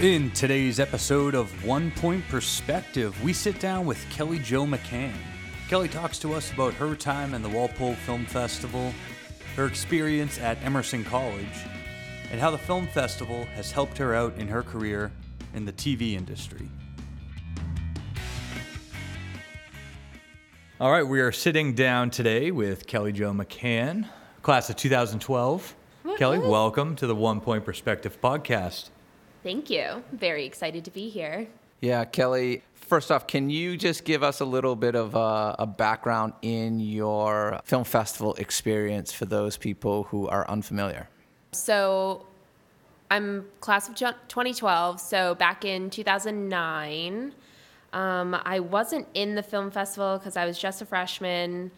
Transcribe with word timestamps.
In 0.00 0.30
today's 0.30 0.80
episode 0.80 1.34
of 1.34 1.62
One 1.62 1.90
Point 1.90 2.26
Perspective, 2.28 3.22
we 3.22 3.34
sit 3.34 3.60
down 3.60 3.84
with 3.84 4.02
Kelly 4.08 4.38
Jo 4.38 4.64
McCann. 4.64 5.12
Kelly 5.68 5.88
talks 5.88 6.18
to 6.20 6.32
us 6.32 6.50
about 6.54 6.72
her 6.72 6.94
time 6.96 7.34
in 7.34 7.42
the 7.42 7.50
Walpole 7.50 7.94
Film 7.96 8.24
Festival, 8.24 8.94
her 9.56 9.66
experience 9.66 10.38
at 10.38 10.56
Emerson 10.64 11.04
College, 11.04 11.66
and 12.30 12.40
how 12.40 12.50
the 12.50 12.56
film 12.56 12.86
festival 12.86 13.44
has 13.54 13.72
helped 13.72 13.98
her 13.98 14.14
out 14.14 14.34
in 14.38 14.48
her 14.48 14.62
career 14.62 15.12
in 15.52 15.66
the 15.66 15.72
TV 15.72 16.14
industry. 16.14 16.70
All 20.80 20.90
right, 20.90 21.06
we 21.06 21.20
are 21.20 21.30
sitting 21.30 21.74
down 21.74 22.08
today 22.08 22.50
with 22.50 22.86
Kelly 22.86 23.12
Jo 23.12 23.34
McCann, 23.34 24.08
class 24.40 24.70
of 24.70 24.76
2012. 24.76 25.76
Kelly, 26.16 26.38
welcome 26.38 26.96
to 26.96 27.06
the 27.06 27.14
One 27.14 27.42
Point 27.42 27.66
Perspective 27.66 28.18
podcast. 28.22 28.88
Thank 29.42 29.70
you. 29.70 30.02
Very 30.12 30.44
excited 30.44 30.84
to 30.84 30.90
be 30.90 31.08
here. 31.08 31.48
Yeah, 31.80 32.04
Kelly. 32.04 32.62
First 32.74 33.10
off, 33.10 33.26
can 33.26 33.48
you 33.48 33.76
just 33.76 34.04
give 34.04 34.22
us 34.22 34.40
a 34.40 34.44
little 34.44 34.76
bit 34.76 34.94
of 34.94 35.14
a, 35.14 35.54
a, 35.60 35.66
background 35.66 36.32
in 36.42 36.80
your 36.80 37.60
film 37.64 37.84
festival 37.84 38.34
experience 38.34 39.12
for 39.12 39.26
those 39.26 39.56
people 39.56 40.02
who 40.04 40.26
are 40.26 40.48
unfamiliar? 40.50 41.08
So, 41.52 42.26
I'm 43.08 43.46
class 43.60 43.88
of 43.88 43.94
2012. 43.94 45.00
So, 45.00 45.36
back 45.36 45.64
in 45.64 45.88
2009, 45.88 47.32
um, 47.92 48.36
I 48.44 48.58
wasn't 48.58 49.06
in 49.14 49.36
the 49.36 49.42
film 49.42 49.70
festival 49.70 50.18
because 50.18 50.36
I 50.36 50.44
was 50.44 50.58
just 50.58 50.82
a 50.82 50.84
freshman 50.84 51.70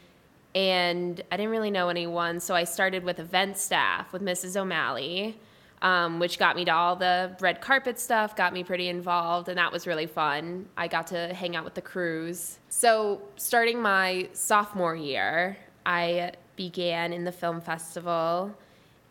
and 0.54 1.20
I 1.30 1.36
didn't 1.36 1.52
really 1.52 1.70
know 1.70 1.90
anyone. 1.90 2.40
So, 2.40 2.54
I 2.54 2.64
started 2.64 3.04
with 3.04 3.18
event 3.18 3.58
staff 3.58 4.14
with 4.14 4.22
Mrs. 4.22 4.56
O'Malley 4.56 5.38
um, 5.82 6.20
which 6.20 6.38
got 6.38 6.54
me 6.54 6.64
to 6.64 6.70
all 6.70 6.96
the 6.96 7.36
red 7.40 7.60
carpet 7.60 7.98
stuff, 7.98 8.36
got 8.36 8.52
me 8.52 8.62
pretty 8.62 8.88
involved, 8.88 9.48
and 9.48 9.58
that 9.58 9.72
was 9.72 9.86
really 9.86 10.06
fun. 10.06 10.66
I 10.76 10.88
got 10.88 11.08
to 11.08 11.34
hang 11.34 11.56
out 11.56 11.64
with 11.64 11.74
the 11.74 11.82
crews. 11.82 12.58
So, 12.68 13.20
starting 13.36 13.82
my 13.82 14.28
sophomore 14.32 14.94
year, 14.94 15.56
I 15.84 16.32
began 16.54 17.12
in 17.12 17.24
the 17.24 17.32
film 17.32 17.60
festival, 17.60 18.56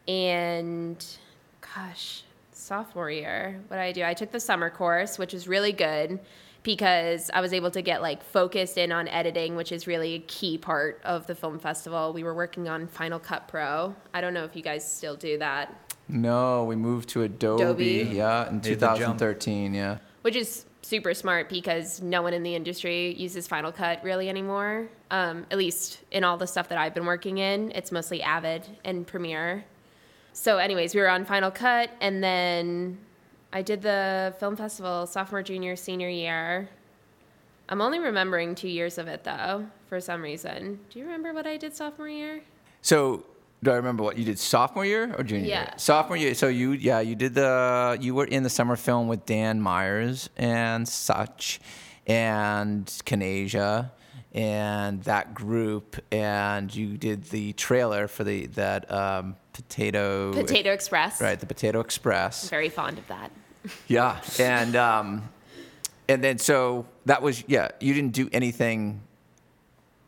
and 0.07 1.05
gosh, 1.75 2.23
sophomore 2.53 3.11
year, 3.11 3.59
what 3.67 3.75
did 3.75 3.83
I 3.83 3.91
do? 3.91 4.03
I 4.03 4.13
took 4.13 4.31
the 4.31 4.39
summer 4.39 4.69
course, 4.69 5.19
which 5.19 5.33
is 5.33 5.49
really 5.49 5.73
good 5.73 6.19
because 6.63 7.29
I 7.33 7.41
was 7.41 7.53
able 7.53 7.71
to 7.71 7.81
get 7.81 8.01
like 8.01 8.23
focused 8.23 8.77
in 8.77 8.93
on 8.93 9.09
editing, 9.09 9.57
which 9.57 9.73
is 9.73 9.87
really 9.87 10.13
a 10.13 10.19
key 10.19 10.57
part 10.57 11.01
of 11.03 11.27
the 11.27 11.35
film 11.35 11.59
festival. 11.59 12.13
We 12.13 12.23
were 12.23 12.35
working 12.35 12.69
on 12.69 12.87
Final 12.87 13.19
Cut 13.19 13.47
Pro. 13.49 13.93
I 14.13 14.21
don't 14.21 14.33
know 14.33 14.45
if 14.45 14.55
you 14.55 14.61
guys 14.61 14.89
still 14.89 15.15
do 15.17 15.37
that. 15.39 15.90
No, 16.11 16.65
we 16.65 16.75
moved 16.75 17.09
to 17.09 17.23
Adobe, 17.23 17.63
Adobe. 17.63 18.15
yeah, 18.15 18.49
in 18.49 18.61
2013, 18.61 19.73
yeah. 19.73 19.97
Which 20.21 20.35
is 20.35 20.65
super 20.81 21.13
smart 21.13 21.47
because 21.49 22.01
no 22.01 22.21
one 22.21 22.33
in 22.33 22.43
the 22.43 22.53
industry 22.55 23.13
uses 23.13 23.47
Final 23.47 23.71
Cut 23.71 24.03
really 24.03 24.29
anymore. 24.29 24.89
Um, 25.09 25.45
at 25.49 25.57
least 25.57 25.99
in 26.11 26.23
all 26.23 26.37
the 26.37 26.47
stuff 26.47 26.69
that 26.69 26.77
I've 26.77 26.93
been 26.93 27.05
working 27.05 27.37
in, 27.37 27.71
it's 27.71 27.91
mostly 27.91 28.21
Avid 28.21 28.67
and 28.83 29.07
Premiere. 29.07 29.63
So, 30.33 30.57
anyways, 30.57 30.95
we 30.95 31.01
were 31.01 31.09
on 31.09 31.25
Final 31.25 31.51
Cut, 31.51 31.91
and 31.99 32.23
then 32.23 32.97
I 33.53 33.61
did 33.61 33.81
the 33.81 34.33
film 34.39 34.55
festival 34.55 35.05
sophomore, 35.07 35.43
junior, 35.43 35.75
senior 35.75 36.09
year. 36.09 36.69
I'm 37.69 37.81
only 37.81 37.99
remembering 37.99 38.55
two 38.55 38.67
years 38.67 38.97
of 38.97 39.07
it 39.07 39.23
though, 39.23 39.65
for 39.87 40.01
some 40.01 40.21
reason. 40.21 40.79
Do 40.89 40.99
you 40.99 41.05
remember 41.05 41.33
what 41.33 41.47
I 41.47 41.57
did 41.57 41.73
sophomore 41.75 42.09
year? 42.09 42.41
So 42.81 43.25
do 43.63 43.71
I 43.71 43.75
remember 43.75 44.03
what 44.03 44.17
you 44.17 44.25
did 44.25 44.39
sophomore 44.39 44.85
year 44.85 45.13
or 45.17 45.23
junior 45.23 45.47
yeah. 45.47 45.61
year? 45.61 45.73
Sophomore 45.77 46.17
year. 46.17 46.33
So 46.33 46.47
you 46.47 46.71
yeah 46.71 46.99
you 46.99 47.15
did 47.15 47.35
the 47.35 47.97
you 48.01 48.15
were 48.15 48.25
in 48.25 48.43
the 48.43 48.49
summer 48.49 48.75
film 48.75 49.07
with 49.07 49.25
Dan 49.25 49.61
Myers 49.61 50.29
and 50.37 50.87
such, 50.87 51.59
and 52.07 52.85
Canasia 53.05 53.91
and 54.33 55.03
that 55.03 55.33
group, 55.33 55.97
and 56.11 56.73
you 56.73 56.97
did 56.97 57.25
the 57.25 57.53
trailer 57.53 58.07
for 58.07 58.23
the 58.23 58.47
that 58.47 58.91
um, 58.91 59.35
potato 59.53 60.31
Potato 60.33 60.71
Express. 60.71 61.19
Right, 61.21 61.39
the 61.39 61.45
Potato 61.45 61.79
Express. 61.81 62.45
I'm 62.45 62.49
very 62.49 62.69
fond 62.69 62.97
of 62.97 63.07
that. 63.07 63.31
yeah, 63.87 64.21
and 64.39 64.75
um, 64.75 65.29
and 66.07 66.23
then 66.23 66.37
so 66.37 66.85
that 67.05 67.21
was 67.21 67.43
yeah. 67.47 67.69
You 67.79 67.93
didn't 67.93 68.13
do 68.13 68.29
anything 68.31 69.01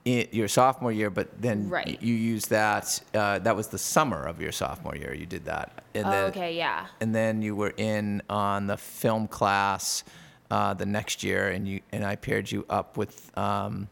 in 0.05 0.27
your 0.31 0.47
sophomore 0.47 0.91
year, 0.91 1.09
but 1.09 1.41
then 1.41 1.69
right. 1.69 2.01
you 2.01 2.13
used 2.13 2.49
that. 2.49 3.01
Uh, 3.13 3.39
that 3.39 3.55
was 3.55 3.67
the 3.67 3.77
summer 3.77 4.25
of 4.25 4.41
your 4.41 4.51
sophomore 4.51 4.95
year. 4.95 5.13
You 5.13 5.25
did 5.25 5.45
that. 5.45 5.83
And 5.93 6.05
oh, 6.05 6.11
then, 6.11 6.23
okay, 6.25 6.55
yeah. 6.55 6.87
And 6.99 7.15
then 7.15 7.41
you 7.41 7.55
were 7.55 7.73
in 7.77 8.21
on 8.29 8.67
the 8.67 8.77
film 8.77 9.27
class 9.27 10.03
uh, 10.51 10.73
the 10.73 10.85
next 10.85 11.23
year, 11.23 11.49
and 11.49 11.67
you 11.67 11.81
and 11.91 12.05
I 12.05 12.15
paired 12.15 12.51
you 12.51 12.65
up 12.69 12.97
with 12.97 13.31
um, 13.37 13.87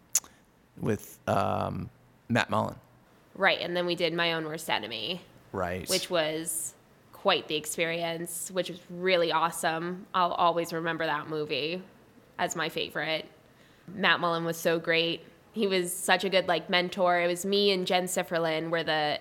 with 0.80 1.20
um, 1.28 1.90
Matt 2.30 2.50
Mullen. 2.50 2.76
Right, 3.36 3.60
and 3.62 3.76
then 3.76 3.86
we 3.86 3.96
did 3.96 4.14
my 4.14 4.34
own 4.34 4.46
worst 4.46 4.70
enemy. 4.70 5.22
Right. 5.54 5.88
Which 5.90 6.10
was 6.10 6.74
quite 7.14 7.48
the 7.48 7.56
experience, 7.56 8.50
which 8.52 8.70
was 8.70 8.80
really 8.90 9.32
awesome. 9.32 10.06
I'll 10.14 10.32
always 10.32 10.74
remember 10.74 11.06
that 11.06 11.30
movie 11.30 11.82
as 12.38 12.56
my 12.56 12.70
favorite. 12.70 13.26
Matt 13.94 14.20
Mullen 14.20 14.46
was 14.46 14.58
so 14.58 14.80
great 14.80 15.22
he 15.53 15.67
was 15.67 15.94
such 15.94 16.23
a 16.23 16.29
good 16.29 16.47
like 16.47 16.69
mentor. 16.69 17.19
It 17.22 17.28
was 17.28 17.45
me 17.45 17.72
and 17.72 17.85
Jen 17.85 18.06
Sifferlin 18.06 18.69
were 18.69 18.84
the 18.84 19.19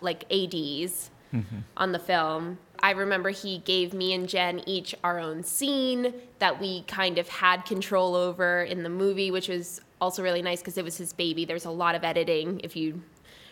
like 0.00 0.24
ads 0.32 1.10
mm-hmm. 1.32 1.58
on 1.76 1.92
the 1.92 1.98
film. 1.98 2.58
I 2.80 2.92
remember 2.92 3.30
he 3.30 3.58
gave 3.58 3.92
me 3.92 4.12
and 4.12 4.28
Jen 4.28 4.62
each 4.66 4.94
our 5.02 5.18
own 5.18 5.42
scene 5.42 6.14
that 6.38 6.60
we 6.60 6.82
kind 6.82 7.18
of 7.18 7.28
had 7.28 7.64
control 7.64 8.14
over 8.14 8.62
in 8.62 8.82
the 8.82 8.88
movie, 8.88 9.30
which 9.30 9.48
was 9.48 9.80
also 10.00 10.22
really 10.22 10.42
nice 10.42 10.60
because 10.60 10.78
it 10.78 10.84
was 10.84 10.96
his 10.96 11.12
baby. 11.12 11.44
There's 11.44 11.64
a 11.64 11.70
lot 11.70 11.94
of 11.94 12.04
editing, 12.04 12.60
if 12.62 12.76
you 12.76 13.02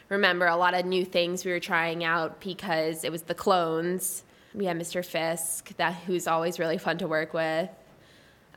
remember, 0.08 0.46
a 0.46 0.56
lot 0.56 0.74
of 0.74 0.86
new 0.86 1.04
things 1.04 1.44
we 1.44 1.50
were 1.50 1.60
trying 1.60 2.04
out 2.04 2.40
because 2.40 3.02
it 3.02 3.10
was 3.10 3.22
the 3.22 3.34
clones. 3.34 4.22
We 4.54 4.64
had 4.64 4.78
Mr. 4.78 5.04
Fisk, 5.04 5.76
that 5.76 5.94
who's 6.06 6.26
always 6.28 6.58
really 6.58 6.78
fun 6.78 6.98
to 6.98 7.08
work 7.08 7.34
with. 7.34 7.68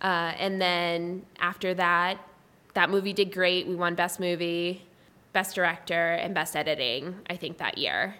Uh, 0.01 0.33
and 0.37 0.61
then 0.61 1.25
after 1.39 1.73
that, 1.73 2.19
that 2.79 2.89
movie 2.89 3.11
did 3.11 3.33
great. 3.33 3.67
We 3.67 3.75
won 3.75 3.93
Best 3.93 4.21
Movie, 4.21 4.83
Best 5.33 5.53
Director, 5.53 6.13
and 6.13 6.33
Best 6.33 6.55
Editing, 6.55 7.13
I 7.29 7.35
think, 7.35 7.57
that 7.57 7.77
year. 7.77 8.15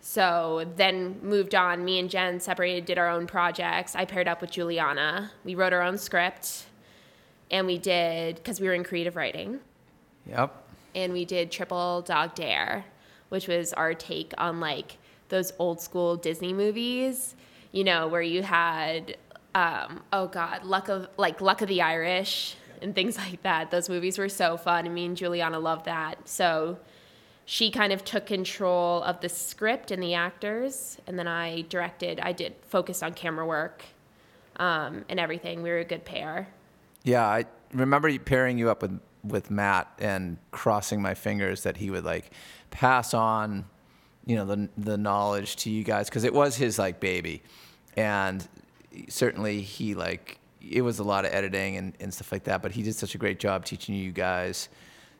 So 0.00 0.64
then 0.76 1.18
moved 1.22 1.56
on. 1.56 1.84
Me 1.84 1.98
and 1.98 2.08
Jen 2.08 2.38
separated, 2.38 2.84
did 2.84 2.98
our 2.98 3.08
own 3.08 3.26
projects. 3.26 3.96
I 3.96 4.04
paired 4.04 4.28
up 4.28 4.40
with 4.40 4.52
Juliana. 4.52 5.32
We 5.42 5.56
wrote 5.56 5.72
our 5.72 5.82
own 5.82 5.98
script, 5.98 6.66
and 7.50 7.66
we 7.66 7.78
did, 7.78 8.36
because 8.36 8.60
we 8.60 8.68
were 8.68 8.74
in 8.74 8.84
creative 8.84 9.16
writing. 9.16 9.58
Yep. 10.24 10.54
And 10.94 11.12
we 11.12 11.24
did 11.24 11.50
Triple 11.50 12.02
Dog 12.02 12.36
Dare, 12.36 12.84
which 13.28 13.48
was 13.48 13.72
our 13.72 13.92
take 13.92 14.32
on 14.38 14.60
like 14.60 14.98
those 15.30 15.52
old 15.58 15.80
school 15.80 16.14
Disney 16.14 16.52
movies, 16.52 17.34
you 17.72 17.82
know, 17.82 18.06
where 18.06 18.22
you 18.22 18.44
had, 18.44 19.16
um, 19.56 20.04
oh 20.12 20.28
God, 20.28 20.62
Luck 20.62 20.88
of, 20.88 21.08
like 21.16 21.40
Luck 21.40 21.60
of 21.60 21.66
the 21.66 21.82
Irish 21.82 22.54
and 22.82 22.94
things 22.94 23.16
like 23.28 23.42
that. 23.42 23.70
Those 23.70 23.88
movies 23.88 24.18
were 24.18 24.28
so 24.28 24.56
fun. 24.56 24.86
I 24.86 24.88
mean, 24.88 25.14
Juliana 25.14 25.58
loved 25.58 25.86
that. 25.86 26.28
So 26.28 26.78
she 27.44 27.70
kind 27.70 27.92
of 27.92 28.04
took 28.04 28.26
control 28.26 29.02
of 29.02 29.20
the 29.20 29.28
script 29.28 29.90
and 29.90 30.02
the 30.02 30.14
actors, 30.14 30.98
and 31.06 31.18
then 31.18 31.26
I 31.26 31.62
directed. 31.62 32.20
I 32.20 32.32
did 32.32 32.54
focused 32.68 33.02
on 33.02 33.12
camera 33.14 33.44
work 33.44 33.82
um, 34.56 35.04
and 35.08 35.18
everything. 35.18 35.62
We 35.62 35.70
were 35.70 35.78
a 35.78 35.84
good 35.84 36.04
pair. 36.04 36.48
Yeah, 37.02 37.26
I 37.26 37.46
remember 37.72 38.16
pairing 38.18 38.58
you 38.58 38.70
up 38.70 38.82
with 38.82 39.00
with 39.22 39.50
Matt 39.50 39.88
and 39.98 40.38
crossing 40.50 41.02
my 41.02 41.12
fingers 41.14 41.62
that 41.64 41.76
he 41.76 41.90
would 41.90 42.04
like 42.04 42.30
pass 42.70 43.12
on, 43.14 43.64
you 44.26 44.36
know, 44.36 44.44
the 44.44 44.68
the 44.78 44.96
knowledge 44.96 45.56
to 45.56 45.70
you 45.70 45.82
guys 45.82 46.08
because 46.08 46.24
it 46.24 46.32
was 46.32 46.56
his 46.56 46.78
like 46.78 47.00
baby, 47.00 47.42
and 47.96 48.46
certainly 49.08 49.62
he 49.62 49.94
like 49.94 50.39
it 50.60 50.82
was 50.82 50.98
a 50.98 51.04
lot 51.04 51.24
of 51.24 51.32
editing 51.32 51.76
and, 51.76 51.94
and 52.00 52.12
stuff 52.12 52.32
like 52.32 52.44
that, 52.44 52.62
but 52.62 52.72
he 52.72 52.82
did 52.82 52.94
such 52.94 53.14
a 53.14 53.18
great 53.18 53.38
job 53.38 53.64
teaching 53.64 53.94
you 53.94 54.12
guys 54.12 54.68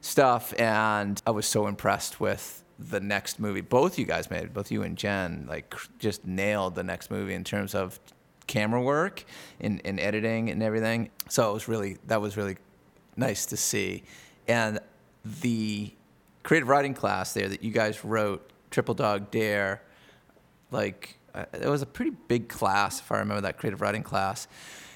stuff. 0.00 0.52
And 0.58 1.20
I 1.26 1.30
was 1.30 1.46
so 1.46 1.66
impressed 1.66 2.20
with 2.20 2.64
the 2.78 3.00
next 3.00 3.38
movie 3.38 3.60
both 3.60 3.98
you 3.98 4.06
guys 4.06 4.30
made, 4.30 4.52
both 4.54 4.70
you 4.70 4.82
and 4.82 4.96
Jen, 4.96 5.46
like 5.48 5.74
just 5.98 6.26
nailed 6.26 6.74
the 6.74 6.82
next 6.82 7.10
movie 7.10 7.34
in 7.34 7.44
terms 7.44 7.74
of 7.74 8.00
camera 8.46 8.82
work 8.82 9.24
and, 9.60 9.80
and 9.84 10.00
editing 10.00 10.50
and 10.50 10.62
everything. 10.62 11.10
So 11.28 11.50
it 11.50 11.54
was 11.54 11.68
really 11.68 11.98
that 12.06 12.20
was 12.20 12.36
really 12.36 12.56
nice 13.16 13.46
to 13.46 13.56
see. 13.56 14.02
And 14.48 14.80
the 15.40 15.92
creative 16.42 16.68
writing 16.68 16.94
class 16.94 17.32
there 17.32 17.48
that 17.48 17.62
you 17.62 17.70
guys 17.70 18.04
wrote, 18.04 18.50
Triple 18.70 18.94
Dog 18.94 19.30
Dare, 19.30 19.82
like 20.70 21.18
uh, 21.34 21.44
it 21.52 21.68
was 21.68 21.82
a 21.82 21.86
pretty 21.86 22.12
big 22.28 22.48
class 22.48 23.00
if 23.00 23.12
I 23.12 23.18
remember 23.18 23.42
that 23.42 23.58
creative 23.58 23.80
writing 23.80 24.02
class. 24.02 24.48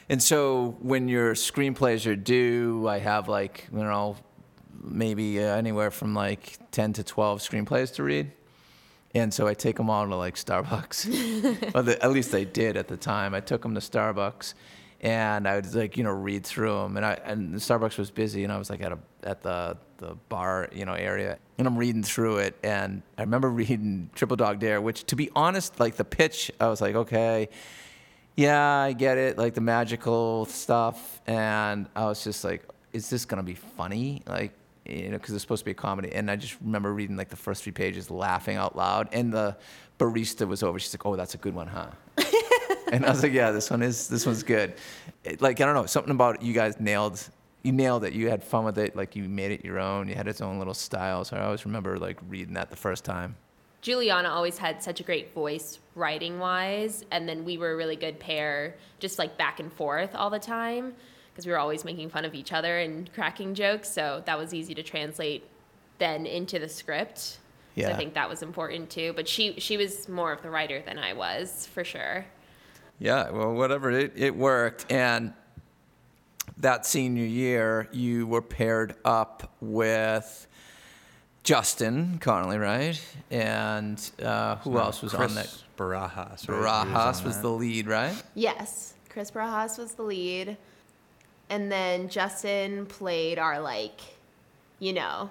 And 0.09 0.23
so 0.23 0.77
when 0.81 1.09
your 1.09 1.35
screenplays 1.35 2.11
are 2.11 2.17
due, 2.17 2.87
I 2.89 2.99
have 2.99 3.29
like 3.29 3.69
you 3.73 3.79
know 3.79 4.17
maybe 4.83 5.43
uh, 5.43 5.57
anywhere 5.57 5.91
from 5.91 6.15
like 6.15 6.59
10 6.71 6.95
to 6.95 7.05
12 7.05 7.41
screenplays 7.41 7.95
to 7.95 8.03
read. 8.03 8.31
And 9.15 9.33
so 9.33 9.47
I 9.47 9.55
take 9.55 9.77
them 9.77 9.89
all 9.89 10.07
to 10.07 10.17
like 10.17 10.35
Starbucks. 10.35 11.73
well, 11.75 11.83
the, 11.83 12.03
at 12.03 12.11
least 12.11 12.35
I 12.35 12.45
did 12.45 12.77
at 12.77 12.89
the 12.89 12.97
time. 12.97 13.35
I 13.35 13.41
took 13.41 13.63
them 13.63 13.75
to 13.75 13.81
Starbucks 13.81 14.55
and 15.01 15.47
I 15.47 15.57
would 15.57 15.73
like, 15.75 15.97
you 15.97 16.05
know, 16.05 16.11
read 16.11 16.45
through 16.45 16.75
them. 16.75 16.97
And 16.97 17.07
I, 17.07 17.13
and 17.25 17.55
Starbucks 17.55 17.97
was 17.97 18.11
busy 18.11 18.43
and 18.45 18.53
I 18.53 18.59
was 18.59 18.71
like 18.71 18.83
at 18.83 18.93
a, 18.93 18.99
at 19.23 19.43
the, 19.43 19.77
the 19.99 20.17
bar, 20.29 20.69
you 20.73 20.85
know, 20.85 20.95
area 20.95 21.39
and 21.59 21.67
I'm 21.67 21.79
reading 21.79 22.03
through 22.03 22.39
it. 22.39 22.57
And 22.65 23.03
I 23.17 23.23
remember 23.23 23.51
reading 23.63 24.11
Triple 24.15 24.37
Dog 24.37 24.59
Dare, 24.59 24.81
which 24.81 25.05
to 25.05 25.17
be 25.17 25.31
honest, 25.37 25.79
like 25.79 25.97
the 25.97 26.05
pitch, 26.05 26.51
I 26.61 26.67
was 26.69 26.81
like, 26.81 26.95
okay, 26.97 27.49
yeah, 28.37 28.67
I 28.81 28.93
get 28.93 29.19
it. 29.19 29.39
Like 29.39 29.55
the 29.55 29.61
magical 29.61 30.47
stuff. 30.47 31.21
And 31.27 31.87
I 31.95 32.07
was 32.07 32.25
just 32.25 32.45
like, 32.45 32.65
is 32.93 33.11
this 33.11 33.25
going 33.25 33.39
to 33.39 33.45
be 33.45 33.55
funny? 33.55 34.23
Like, 34.27 34.53
you 34.85 35.11
know, 35.11 35.19
because 35.19 35.35
it's 35.35 35.43
supposed 35.43 35.61
to 35.61 35.65
be 35.65 35.71
a 35.71 35.75
comedy. 35.75 36.13
And 36.13 36.31
I 36.31 36.37
just 36.37 36.61
remember 36.61 36.93
reading 36.93 37.17
like 37.17 37.29
the 37.29 37.37
first 37.37 37.63
three 37.63 37.73
pages, 37.73 38.11
laughing 38.11 38.57
out 38.57 38.77
loud. 38.77 39.09
And 39.13 39.33
the 39.33 39.57
barista 39.99 40.47
was 40.47 40.63
over. 40.63 40.79
She's 40.79 40.95
like, 40.95 41.07
"Oh, 41.07 41.17
that's 41.17 41.35
a 41.35 41.39
good 41.39 41.55
one, 41.55 41.69
huh?" 41.69 41.91
and 42.93 43.07
I 43.07 43.11
was 43.11 43.23
like, 43.23 43.33
"Yeah, 43.33 43.51
this 43.51 43.71
one 43.71 43.83
is. 43.83 44.09
This 44.09 44.27
one's 44.27 44.43
good." 44.43 44.75
It, 45.25 45.41
like 45.41 45.61
I 45.61 45.65
don't 45.65 45.75
know, 45.75 45.87
something 45.87 46.11
about 46.11 46.37
it, 46.37 46.43
you 46.43 46.53
guys 46.53 46.79
nailed. 46.81 47.27
You 47.63 47.73
nailed 47.73 48.05
it. 48.05 48.13
You 48.13 48.29
had 48.29 48.45
fun 48.45 48.65
with 48.65 48.77
it. 48.77 48.95
Like 48.95 49.17
you 49.17 49.25
made 49.25 49.53
it 49.53 49.65
your 49.65 49.79
own. 49.79 50.09
You 50.09 50.15
had 50.15 50.29
its 50.29 50.43
own 50.43 50.59
little 50.59 50.75
style. 50.75 51.25
So 51.25 51.37
I 51.37 51.45
always 51.45 51.65
remember 51.65 51.99
like 51.99 52.19
reading 52.29 52.55
that 52.55 52.69
the 52.69 52.77
first 52.77 53.05
time. 53.05 53.37
Juliana 53.85 54.31
always 54.31 54.57
had 54.57 54.83
such 54.83 55.01
a 55.01 55.03
great 55.03 55.35
voice 55.35 55.79
writing 55.95 56.39
wise, 56.39 57.05
and 57.11 57.29
then 57.29 57.45
we 57.45 57.59
were 57.59 57.73
a 57.73 57.77
really 57.77 57.97
good 57.97 58.19
pair, 58.19 58.77
just 58.99 59.19
like 59.19 59.37
back 59.37 59.61
and 59.61 59.71
forth 59.71 60.15
all 60.15 60.31
the 60.31 60.39
time 60.39 60.95
because 61.31 61.45
we 61.45 61.53
were 61.53 61.59
always 61.59 61.85
making 61.85 62.09
fun 62.09 62.25
of 62.25 62.35
each 62.35 62.51
other 62.55 62.79
and 62.79 63.13
cracking 63.13 63.55
jokes. 63.55 63.91
So 63.91 64.23
that 64.25 64.39
was 64.39 64.55
easy 64.55 64.75
to 64.75 64.83
translate 64.83 65.47
then 65.99 66.25
into 66.25 66.59
the 66.59 66.69
script. 66.69 67.41
Yeah. 67.75 67.89
So 67.89 67.93
I 67.93 67.97
think 67.97 68.15
that 68.15 68.27
was 68.27 68.43
important 68.43 68.89
too. 68.89 69.13
But 69.15 69.29
she 69.29 69.61
she 69.61 69.77
was 69.77 70.09
more 70.09 70.33
of 70.33 70.41
the 70.41 70.49
writer 70.49 70.81
than 70.81 70.99
I 70.99 71.13
was 71.13 71.67
for 71.67 71.85
sure. 71.85 72.25
Yeah, 72.99 73.29
well, 73.33 73.53
whatever 73.53 73.91
it 73.91 74.15
it 74.17 74.35
worked, 74.35 74.91
and 74.91 75.35
that 76.57 76.87
senior 76.87 77.27
year 77.27 77.87
you 77.93 78.27
were 78.27 78.41
paired 78.41 78.95
up 79.05 79.53
with 79.61 80.47
Justin 81.45 82.19
Connolly, 82.21 82.59
right? 82.59 83.01
And 83.31 84.11
uh, 84.23 84.57
who 84.57 84.79
else 84.79 85.03
was 85.03 85.13
Chris 85.13 85.31
on 85.31 85.35
that? 85.37 85.63
Barajas. 85.77 86.49
Right? 86.49 86.87
Barajas 86.87 87.23
was 87.23 87.41
the 87.41 87.51
lead, 87.51 87.87
right? 87.87 88.21
Yes, 88.35 88.95
Chris 89.11 89.31
Barajas 89.31 89.79
was 89.79 89.93
the 89.93 90.03
lead, 90.03 90.57
and 91.51 91.71
then 91.71 92.09
Justin 92.09 92.87
played 92.87 93.39
our 93.39 93.61
like, 93.61 94.01
you 94.79 94.95
know, 94.95 95.29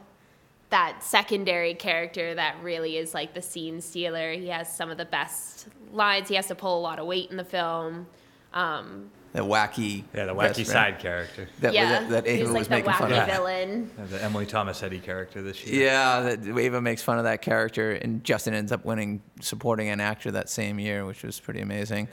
that 0.70 1.04
secondary 1.04 1.74
character 1.74 2.36
that 2.36 2.56
really 2.62 2.98
is 2.98 3.14
like 3.14 3.34
the 3.34 3.42
scene 3.42 3.82
stealer. 3.82 4.34
He 4.34 4.48
has 4.48 4.74
some 4.74 4.90
of 4.92 4.98
the 4.98 5.06
best 5.06 5.68
lines. 5.92 6.30
He 6.30 6.36
has 6.36 6.48
to 6.48 6.56
pull 6.56 6.80
a 6.80 6.82
lot 6.82 7.00
of 7.00 7.08
weight 7.08 7.32
in 7.32 7.38
the 7.38 7.44
film. 7.44 8.08
Um, 8.54 9.10
The 9.34 9.40
wacky. 9.40 10.04
Yeah, 10.14 10.26
the 10.26 10.34
best 10.36 10.60
wacky 10.60 10.66
friend 10.66 10.68
side 10.68 11.00
character. 11.00 11.48
That, 11.60 11.74
yeah, 11.74 12.02
that, 12.02 12.10
that 12.10 12.26
he's 12.28 12.42
Ava 12.42 12.52
like 12.52 12.60
was 12.60 12.68
the 12.68 12.76
making 12.76 12.92
wacky 12.92 12.98
fun 13.00 13.14
of. 13.14 13.26
villain. 13.28 13.92
Yeah, 13.98 14.06
The 14.06 14.24
Emily 14.24 14.46
Thomas 14.46 14.84
Eddie 14.84 15.00
character 15.00 15.42
this 15.42 15.66
year. 15.66 15.86
Yeah, 15.86 16.36
that 16.36 16.58
Ava 16.58 16.82
makes 16.82 17.02
fun 17.02 17.18
of 17.18 17.24
that 17.24 17.42
character, 17.42 17.92
and 17.92 18.24
Justin 18.24 18.54
ends 18.54 18.72
up 18.72 18.86
winning 18.86 19.24
supporting 19.42 19.90
an 19.90 20.00
actor 20.00 20.30
that 20.32 20.50
same 20.50 20.80
year, 20.80 21.06
which 21.06 21.24
was 21.24 21.40
pretty 21.40 21.62
amazing. 21.62 22.08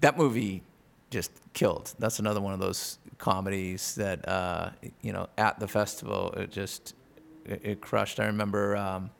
That 0.00 0.16
movie 0.16 0.62
just 1.10 1.32
killed. 1.54 1.92
That's 1.98 2.20
another 2.20 2.40
one 2.40 2.54
of 2.54 2.60
those 2.60 2.98
comedies 3.18 3.94
that 3.96 4.28
uh, 4.28 4.70
you 5.00 5.12
know 5.12 5.28
at 5.38 5.58
the 5.58 5.68
festival 5.68 6.32
it 6.36 6.50
just 6.52 6.94
it, 7.44 7.60
it 7.64 7.80
crushed. 7.80 8.20
I 8.20 8.26
remember 8.26 8.76
um, 8.76 9.10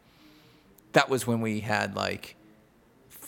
that 0.92 1.08
was 1.08 1.26
when 1.26 1.40
we 1.40 1.60
had 1.60 1.96
like 1.96 2.36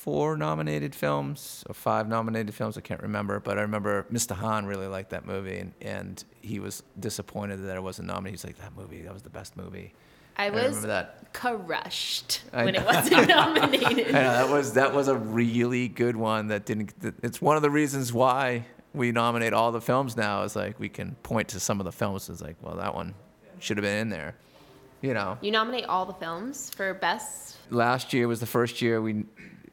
four 0.07 0.37
nominated 0.37 0.95
films 0.95 1.65
or 1.69 1.75
five 1.75 2.09
nominated 2.09 2.55
films. 2.55 2.79
I 2.79 2.81
can't 2.81 3.03
remember, 3.03 3.41
but 3.41 3.59
I 3.59 3.63
remember 3.63 4.07
Mr. 4.13 4.37
Han 4.37 4.65
really 4.65 4.87
liked 4.87 5.11
that 5.11 5.27
movie, 5.27 5.59
and, 5.59 5.73
and 5.83 6.25
he 6.41 6.61
was 6.61 6.85
disappointed 7.01 7.57
that 7.67 7.77
it 7.77 7.83
wasn't 7.83 8.07
nominated. 8.07 8.39
He's 8.41 8.45
like, 8.45 8.57
"That 8.59 8.77
movie, 8.77 9.03
that 9.03 9.13
was 9.13 9.23
the 9.23 9.31
best 9.31 9.57
movie." 9.57 9.93
I 10.39 10.51
was 10.51 10.77
remember 10.77 10.87
that. 10.89 11.33
crushed 11.33 12.43
I 12.53 12.65
when 12.67 12.75
it 12.77 12.85
wasn't 12.85 13.27
nominated. 13.41 14.15
I 14.15 14.23
know 14.23 14.33
that 14.33 14.49
was 14.49 14.75
that 14.75 14.95
was 14.95 15.09
a 15.09 15.17
really 15.17 15.89
good 15.89 16.15
one. 16.17 16.47
That 16.49 16.65
didn't. 16.67 16.93
It's 17.25 17.41
one 17.43 17.57
of 17.57 17.63
the 17.63 17.71
reasons 17.71 18.13
why 18.13 18.65
we 18.95 19.11
nominate 19.11 19.53
all 19.55 19.73
the 19.73 19.81
films 19.81 20.17
now. 20.17 20.45
Is 20.45 20.55
like 20.55 20.79
we 20.79 20.89
can 20.89 21.17
point 21.25 21.49
to 21.49 21.59
some 21.61 21.81
of 21.81 21.85
the 21.85 21.93
films. 21.93 22.29
It's 22.31 22.41
like, 22.43 22.57
well, 22.63 22.77
that 22.77 22.95
one 22.95 23.15
should 23.59 23.77
have 23.77 23.85
been 23.85 23.99
in 23.99 24.09
there. 24.11 24.37
You 25.03 25.15
know, 25.15 25.37
You 25.41 25.51
nominate 25.51 25.85
all 25.87 26.07
the 26.07 26.15
films 26.15 26.71
for 26.71 26.95
best. 26.95 27.57
last 27.71 28.13
year 28.13 28.29
was 28.29 28.41
the 28.41 28.47
first 28.47 28.81
year 28.81 29.01
we 29.03 29.25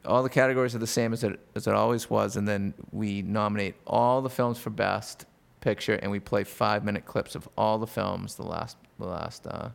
all 0.05 0.23
the 0.23 0.29
categories 0.29 0.75
are 0.75 0.79
the 0.79 0.87
same 0.87 1.13
as 1.13 1.23
it 1.23 1.39
as 1.55 1.67
it 1.67 1.73
always 1.73 2.09
was, 2.09 2.35
and 2.35 2.47
then 2.47 2.73
we 2.91 3.21
nominate 3.21 3.75
all 3.87 4.21
the 4.21 4.29
films 4.29 4.57
for 4.59 4.69
best 4.69 5.25
picture, 5.61 5.95
and 5.95 6.11
we 6.11 6.19
play 6.19 6.43
five 6.43 6.83
minute 6.83 7.05
clips 7.05 7.35
of 7.35 7.47
all 7.57 7.77
the 7.77 7.87
films 7.87 8.35
the 8.35 8.43
last 8.43 8.77
the 8.99 9.05
last 9.05 9.47
uh, 9.47 9.69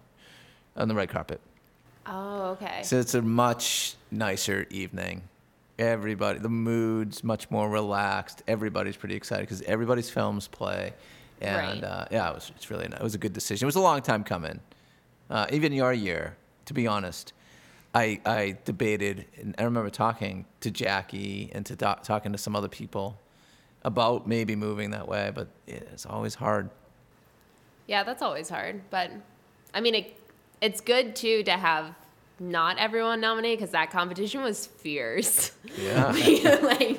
on 0.77 0.89
the 0.89 0.95
red 0.95 1.09
carpet. 1.09 1.41
Oh, 2.07 2.51
okay. 2.53 2.81
So 2.85 2.99
it's 2.99 3.15
a 3.15 3.23
much 3.23 3.95
nicer 4.11 4.67
evening. 4.71 5.23
Everybody, 5.79 6.39
the 6.41 6.49
mood's 6.49 7.23
much 7.23 7.51
more 7.51 7.69
relaxed. 7.71 8.43
Everybody's 8.49 8.97
pretty 8.97 9.15
excited 9.15 9.43
because 9.43 9.63
everybody's 9.63 10.11
films 10.11 10.49
play, 10.49 10.93
and 11.41 11.83
Right. 11.83 11.85
uh, 11.85 12.05
yeah, 12.11 12.31
it 12.31 12.35
was 12.35 12.51
it's 12.57 12.71
really 12.71 12.87
it 12.87 13.01
was 13.03 13.15
a 13.15 13.19
good 13.19 13.33
decision. 13.33 13.65
It 13.65 13.69
was 13.69 13.77
a 13.77 13.81
long 13.81 14.03
time 14.03 14.25
coming. 14.25 14.61
Uh, 15.31 15.47
even 15.53 15.73
your 15.73 15.93
year, 15.93 16.37
to 16.65 16.75
be 16.75 16.87
honest, 16.87 17.33
I 17.95 18.21
I 18.25 18.59
debated 18.65 19.27
and 19.37 19.55
I 19.59 19.65
remember 19.65 19.91
talking 19.91 20.45
to 20.61 20.71
Jackie 20.71 21.51
and 21.53 21.65
to 21.67 21.77
doc, 21.77 22.03
talking 22.03 22.33
to 22.33 22.39
some 22.39 22.55
other 22.55 22.69
people 22.69 23.19
about 23.83 24.27
maybe 24.27 24.57
moving 24.57 24.91
that 24.91 25.09
way, 25.09 25.33
but 25.35 25.49
it's 25.67 26.05
always 26.05 26.35
hard. 26.35 26.71
Yeah, 27.87 28.03
that's 28.03 28.23
always 28.23 28.49
hard. 28.49 28.83
But 28.91 29.11
I 29.73 29.81
mean, 29.81 29.95
it, 29.95 30.21
it's 30.61 30.81
good 30.81 31.17
too 31.17 31.43
to 31.45 31.53
have 31.53 31.95
not 32.41 32.79
everyone 32.79 33.21
nominated 33.21 33.59
because 33.59 33.73
that 33.73 33.91
competition 33.91 34.43
was 34.43 34.67
fierce. 34.67 35.53
Yeah. 35.77 36.07
like 36.63 36.97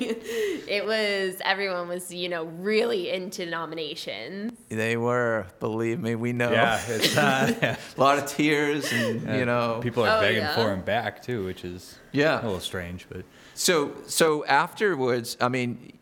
it 0.68 0.84
was, 0.86 1.40
everyone 1.44 1.88
was, 1.88 2.12
you 2.12 2.28
know, 2.28 2.44
really 2.44 3.10
into 3.10 3.46
nominations. 3.46 4.52
They 4.68 4.96
were, 4.96 5.46
believe 5.58 6.00
me, 6.00 6.14
we 6.14 6.32
know. 6.32 6.50
Yeah, 6.52 6.80
it's 6.88 7.16
uh, 7.16 7.54
yeah. 7.62 7.76
a 7.96 8.00
lot 8.00 8.18
of 8.18 8.26
tears 8.26 8.92
and 8.92 9.22
you 9.38 9.44
know 9.44 9.80
people 9.82 10.04
are 10.04 10.18
Oh, 10.18 10.20
begging 10.20 10.42
yeah. 10.42 10.54
for 10.54 10.72
him 10.72 10.82
back 10.82 11.22
too, 11.22 11.44
which 11.44 11.64
is 11.64 11.98
Yeah. 12.12 12.40
a 12.40 12.44
little 12.44 12.60
strange, 12.60 13.06
but 13.08 13.24
So, 13.54 13.92
so 14.06 14.44
afterwards, 14.46 15.36
I 15.40 15.48
mean, 15.48 15.92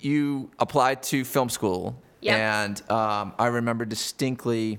you 0.00 0.50
applied 0.58 1.02
to 1.04 1.24
film 1.24 1.48
school, 1.48 2.00
Yep. 2.22 2.38
and 2.38 2.90
um, 2.90 3.34
I 3.38 3.46
remember 3.46 3.84
distinctly 3.84 4.78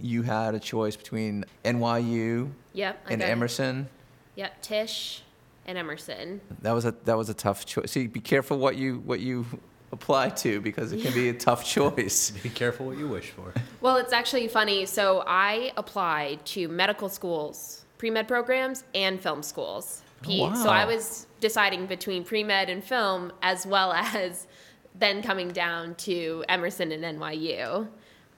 you 0.00 0.22
had 0.22 0.54
a 0.54 0.60
choice 0.60 0.96
between 0.96 1.44
NYU 1.64 2.50
Yep. 2.78 3.00
I 3.06 3.12
and 3.12 3.20
got 3.20 3.28
it. 3.28 3.32
Emerson. 3.32 3.88
Yep. 4.36 4.62
Tisch 4.62 5.22
and 5.66 5.76
Emerson. 5.76 6.40
That 6.62 6.72
was 6.72 6.84
a 6.84 6.94
that 7.04 7.16
was 7.16 7.28
a 7.28 7.34
tough 7.34 7.66
choice. 7.66 7.90
See, 7.90 8.06
be 8.06 8.20
careful 8.20 8.56
what 8.58 8.76
you 8.76 8.98
what 9.04 9.18
you 9.20 9.44
apply 9.90 10.28
to 10.28 10.60
because 10.60 10.92
it 10.92 11.02
can 11.02 11.12
be 11.12 11.28
a 11.28 11.34
tough 11.48 11.64
choice. 11.64 12.30
be 12.42 12.48
careful 12.48 12.86
what 12.86 12.96
you 12.96 13.08
wish 13.08 13.30
for. 13.30 13.52
Well, 13.80 13.96
it's 13.96 14.12
actually 14.12 14.46
funny. 14.46 14.86
So 14.86 15.24
I 15.26 15.72
applied 15.76 16.44
to 16.54 16.68
medical 16.68 17.08
schools, 17.08 17.84
pre 17.98 18.10
med 18.10 18.28
programs, 18.28 18.84
and 18.94 19.20
film 19.20 19.42
schools. 19.42 20.02
P- 20.22 20.40
Oh, 20.40 20.48
wow. 20.48 20.54
So 20.54 20.68
I 20.68 20.84
was 20.84 21.26
deciding 21.40 21.86
between 21.86 22.22
pre 22.22 22.44
med 22.44 22.70
and 22.70 22.82
film, 22.84 23.32
as 23.42 23.66
well 23.66 23.92
as 24.14 24.46
then 24.94 25.20
coming 25.22 25.48
down 25.52 25.96
to 25.96 26.44
Emerson 26.48 26.92
and 26.92 27.04
NYU. 27.18 27.88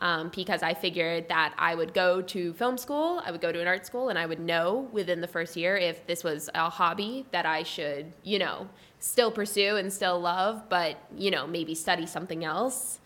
Um, 0.01 0.31
because 0.35 0.63
I 0.63 0.73
figured 0.73 1.29
that 1.29 1.55
I 1.59 1.75
would 1.75 1.93
go 1.93 2.23
to 2.23 2.55
film 2.55 2.79
school, 2.79 3.21
I 3.23 3.31
would 3.31 3.43
go 3.43 3.53
to 3.53 3.61
an 3.61 3.67
art 3.67 3.85
school, 3.85 4.09
and 4.09 4.19
I 4.19 4.25
would 4.25 4.41
know 4.41 4.89
within 4.93 5.21
the 5.21 5.29
first 5.29 5.57
year 5.57 5.77
if 5.77 6.07
this 6.07 6.25
was 6.25 6.49
a 6.55 6.71
hobby 6.71 7.27
that 7.33 7.45
I 7.45 7.65
should, 7.65 8.13
you 8.23 8.39
know, 8.39 8.69
still 8.99 9.31
pursue 9.31 9.77
and 9.77 9.93
still 9.93 10.19
love, 10.19 10.71
but, 10.71 10.97
you 11.15 11.31
know, 11.31 11.47
maybe 11.47 11.75
study 11.75 12.07
something 12.07 12.45
else. 12.45 12.99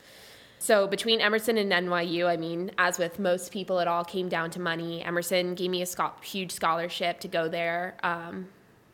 So 0.59 0.87
between 0.87 1.21
Emerson 1.21 1.59
and 1.59 1.71
NYU, 1.71 2.27
I 2.27 2.37
mean, 2.37 2.71
as 2.79 2.99
with 2.99 3.19
most 3.19 3.53
people, 3.53 3.81
it 3.81 3.89
all 3.89 4.05
came 4.05 4.29
down 4.29 4.51
to 4.53 4.61
money. 4.61 5.03
Emerson 5.03 5.55
gave 5.55 5.71
me 5.71 5.83
a 5.83 5.87
scho- 5.87 6.15
huge 6.23 6.53
scholarship 6.53 7.21
to 7.21 7.29
go 7.29 7.49
there. 7.49 7.97
Um, 8.03 8.49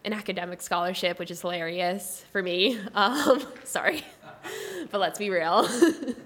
an 0.04 0.12
academic 0.12 0.62
scholarship, 0.62 1.18
which 1.18 1.30
is 1.30 1.40
hilarious 1.42 2.24
for 2.32 2.42
me. 2.42 2.78
Um, 2.94 3.42
sorry, 3.64 4.02
but 4.90 4.98
let's 4.98 5.18
be 5.18 5.30
real. 5.30 5.68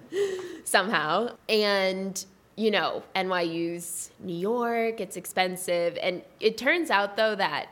Somehow. 0.65 1.37
And, 1.49 2.25
you 2.57 2.71
know, 2.71 3.03
NYU's 3.15 4.11
New 4.21 4.37
York, 4.37 5.01
it's 5.01 5.17
expensive. 5.17 5.99
And 6.01 6.23
it 6.41 6.57
turns 6.57 6.91
out, 6.91 7.17
though, 7.17 7.35
that, 7.35 7.67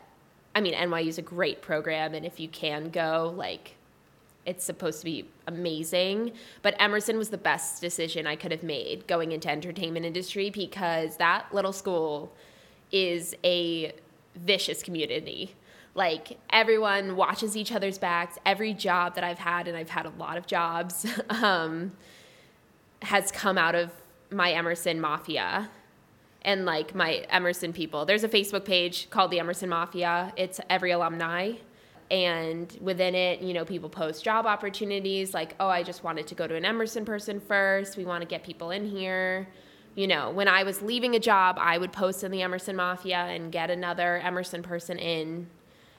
I 0.55 0.61
mean, 0.61 0.75
NYU's 0.75 1.19
a 1.19 1.23
great 1.23 1.63
program. 1.63 2.15
And 2.15 2.27
if 2.27 2.39
you 2.41 2.49
can 2.49 2.91
go, 2.91 3.33
like, 3.37 3.77
it's 4.45 4.65
supposed 4.65 4.99
to 4.99 5.05
be 5.05 5.29
amazing 5.47 6.33
but 6.63 6.75
emerson 6.81 7.17
was 7.17 7.29
the 7.29 7.39
best 7.39 7.81
decision 7.81 8.27
i 8.27 8.35
could 8.35 8.51
have 8.51 8.65
made 8.65 9.07
going 9.07 9.31
into 9.31 9.49
entertainment 9.49 10.05
industry 10.05 10.51
because 10.51 11.17
that 11.19 11.47
little 11.55 11.73
school 11.73 12.33
is 12.91 13.37
a 13.45 13.93
vicious 14.37 14.83
community. 14.83 15.55
Like 15.95 16.39
everyone 16.51 17.17
watches 17.17 17.57
each 17.57 17.73
other's 17.73 17.99
backs. 17.99 18.39
Every 18.47 18.73
job 18.73 19.15
that 19.15 19.25
i've 19.25 19.39
had 19.39 19.69
and 19.69 19.77
i've 19.77 19.91
had 19.91 20.07
a 20.07 20.13
lot 20.19 20.37
of 20.37 20.47
jobs 20.47 21.07
um, 21.31 21.93
has 23.03 23.31
come 23.31 23.59
out 23.59 23.75
of 23.75 23.91
my 24.31 24.53
emerson 24.53 25.01
mafia. 25.01 25.71
And 26.45 26.65
like 26.65 26.95
my 26.95 27.25
emerson 27.29 27.73
people. 27.73 28.05
There's 28.05 28.25
a 28.25 28.29
facebook 28.29 28.65
page 28.65 29.11
called 29.11 29.31
the 29.31 29.39
emerson 29.39 29.69
mafia. 29.69 30.33
It's 30.37 30.61
every 30.71 30.93
alumni. 30.93 31.53
And 32.11 32.77
within 32.81 33.15
it 33.15 33.41
you 33.41 33.53
know 33.53 33.65
people 33.65 33.89
post 33.89 34.25
job 34.25 34.47
opportunities 34.47 35.33
like 35.33 35.55
oh 35.61 35.69
i 35.69 35.83
just 35.83 36.05
wanted 36.05 36.27
to 36.27 36.35
go 36.35 36.47
to 36.47 36.55
an 36.55 36.65
emerson 36.65 37.05
person 37.05 37.39
first. 37.39 37.97
We 37.97 38.05
want 38.05 38.23
to 38.23 38.27
get 38.27 38.43
people 38.43 38.71
in 38.71 38.87
here 38.87 39.49
you 39.95 40.07
know 40.07 40.31
when 40.31 40.49
i 40.49 40.63
was 40.63 40.83
leaving 40.83 41.15
a 41.15 41.19
job 41.19 41.57
i 41.61 41.77
would 41.77 41.93
post 41.93 42.25
in 42.25 42.31
the 42.31 42.43
emerson 42.43 42.75
mafia 42.77 43.17
and 43.19 43.53
get 43.53 43.71
another 43.71 44.19
emerson 44.19 44.63
person 44.63 44.99
in 44.99 45.47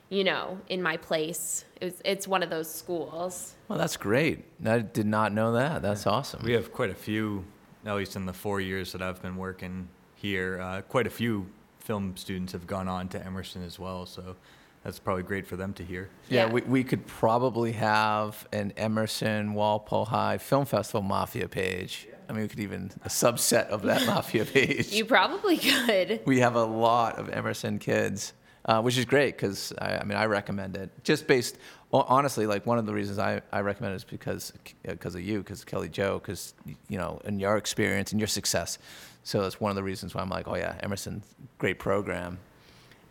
you 0.09 0.23
know 0.23 0.59
in 0.69 0.81
my 0.81 0.97
place 0.97 1.65
it 1.81 1.85
was, 1.85 2.01
it's 2.05 2.27
one 2.27 2.41
of 2.43 2.49
those 2.49 2.69
schools 2.73 3.55
Well, 3.67 3.77
that's 3.77 3.97
great. 3.97 4.43
I 4.65 4.79
did 4.79 5.05
not 5.07 5.33
know 5.33 5.53
that. 5.53 5.81
That's 5.81 6.05
awesome. 6.07 6.43
We 6.43 6.53
have 6.53 6.71
quite 6.71 6.89
a 6.91 6.95
few, 6.95 7.43
at 7.85 7.95
least 7.95 8.15
in 8.15 8.25
the 8.25 8.33
four 8.33 8.61
years 8.61 8.91
that 8.93 9.01
I've 9.01 9.21
been 9.21 9.35
working 9.35 9.87
here, 10.15 10.61
uh, 10.61 10.81
quite 10.81 11.07
a 11.07 11.09
few 11.09 11.47
film 11.79 12.15
students 12.15 12.53
have 12.53 12.65
gone 12.67 12.87
on 12.87 13.09
to 13.09 13.25
Emerson 13.25 13.63
as 13.63 13.77
well. 13.79 14.05
So 14.05 14.35
that's 14.83 14.99
probably 14.99 15.23
great 15.23 15.47
for 15.47 15.55
them 15.55 15.73
to 15.73 15.83
hear. 15.83 16.09
Yeah, 16.29 16.45
Yeah. 16.47 16.51
we, 16.53 16.61
we 16.61 16.83
could 16.83 17.05
probably 17.07 17.71
have 17.73 18.47
an 18.51 18.73
Emerson 18.77 19.53
Walpole 19.53 20.05
High 20.05 20.37
Film 20.37 20.65
Festival 20.65 21.01
Mafia 21.01 21.47
page. 21.47 22.07
I 22.29 22.33
mean, 22.33 22.43
we 22.43 22.47
could 22.47 22.59
even 22.59 22.91
a 23.03 23.09
subset 23.09 23.67
of 23.67 23.81
that 23.83 24.05
Mafia 24.07 24.45
page. 24.45 24.91
you 24.91 25.05
probably 25.05 25.57
could 25.57 26.21
we 26.25 26.39
have 26.39 26.55
a 26.55 26.63
lot 26.63 27.17
of 27.19 27.29
Emerson 27.29 27.79
kids, 27.79 28.33
uh, 28.65 28.81
which 28.81 28.97
is 28.97 29.05
great 29.05 29.35
because 29.35 29.73
I, 29.79 29.97
I 29.97 30.03
mean 30.05 30.17
I 30.17 30.25
recommend 30.25 30.77
it 30.77 30.89
just 31.03 31.27
based 31.27 31.57
well, 31.91 32.05
honestly 32.07 32.47
like 32.47 32.65
one 32.65 32.79
of 32.79 32.85
the 32.87 32.93
reasons 32.93 33.19
I, 33.19 33.41
I 33.51 33.59
recommend 33.59 33.93
it 33.93 33.97
is 33.97 34.03
because 34.05 34.51
because 34.83 35.15
of 35.15 35.21
you 35.21 35.39
because 35.39 35.63
Kelly 35.63 35.89
Jo 35.89 36.17
because 36.17 36.53
you 36.87 36.97
know 36.97 37.21
and 37.25 37.39
your 37.41 37.57
experience 37.57 38.11
and 38.13 38.19
your 38.21 38.27
success. 38.27 38.79
So 39.23 39.41
that's 39.41 39.59
one 39.59 39.69
of 39.69 39.75
the 39.75 39.83
reasons 39.83 40.15
why 40.15 40.21
I'm 40.21 40.29
like 40.29 40.47
oh 40.47 40.55
yeah 40.55 40.75
Emerson 40.81 41.23
great 41.57 41.77
program. 41.77 42.39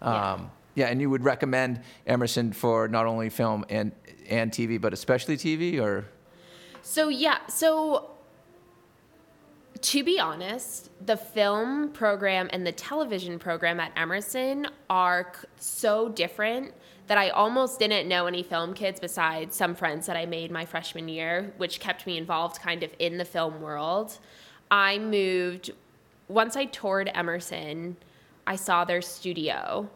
Um, 0.00 0.12
yeah, 0.14 0.38
and 0.76 1.00
you 1.00 1.10
would 1.10 1.24
recommend 1.24 1.80
Emerson 2.06 2.52
for 2.52 2.88
not 2.88 3.06
only 3.06 3.30
film 3.30 3.64
and 3.68 3.92
and 4.28 4.52
TV 4.52 4.80
but 4.80 4.92
especially 4.92 5.36
TV 5.36 5.80
or 5.80 6.06
So 6.82 7.08
yeah, 7.08 7.46
so 7.48 8.10
to 9.82 10.04
be 10.04 10.20
honest, 10.20 10.90
the 11.04 11.16
film 11.16 11.90
program 11.90 12.48
and 12.52 12.64
the 12.66 12.72
television 12.72 13.38
program 13.38 13.80
at 13.80 13.92
Emerson 13.96 14.68
are 14.88 15.32
so 15.58 16.08
different 16.08 16.72
that 17.08 17.18
I 17.18 17.30
almost 17.30 17.80
didn't 17.80 18.08
know 18.08 18.26
any 18.26 18.44
film 18.44 18.74
kids 18.74 19.00
besides 19.00 19.56
some 19.56 19.74
friends 19.74 20.06
that 20.06 20.16
I 20.16 20.24
made 20.24 20.52
my 20.52 20.64
freshman 20.64 21.08
year, 21.08 21.52
which 21.56 21.80
kept 21.80 22.06
me 22.06 22.16
involved 22.16 22.60
kind 22.60 22.84
of 22.84 22.94
in 23.00 23.18
the 23.18 23.24
film 23.24 23.60
world. 23.60 24.18
I 24.70 24.98
moved 24.98 25.72
once 26.28 26.56
I 26.56 26.66
toured 26.66 27.10
Emerson, 27.12 27.96
I 28.46 28.56
saw 28.56 28.84
their 28.84 29.02
studio, 29.02 29.90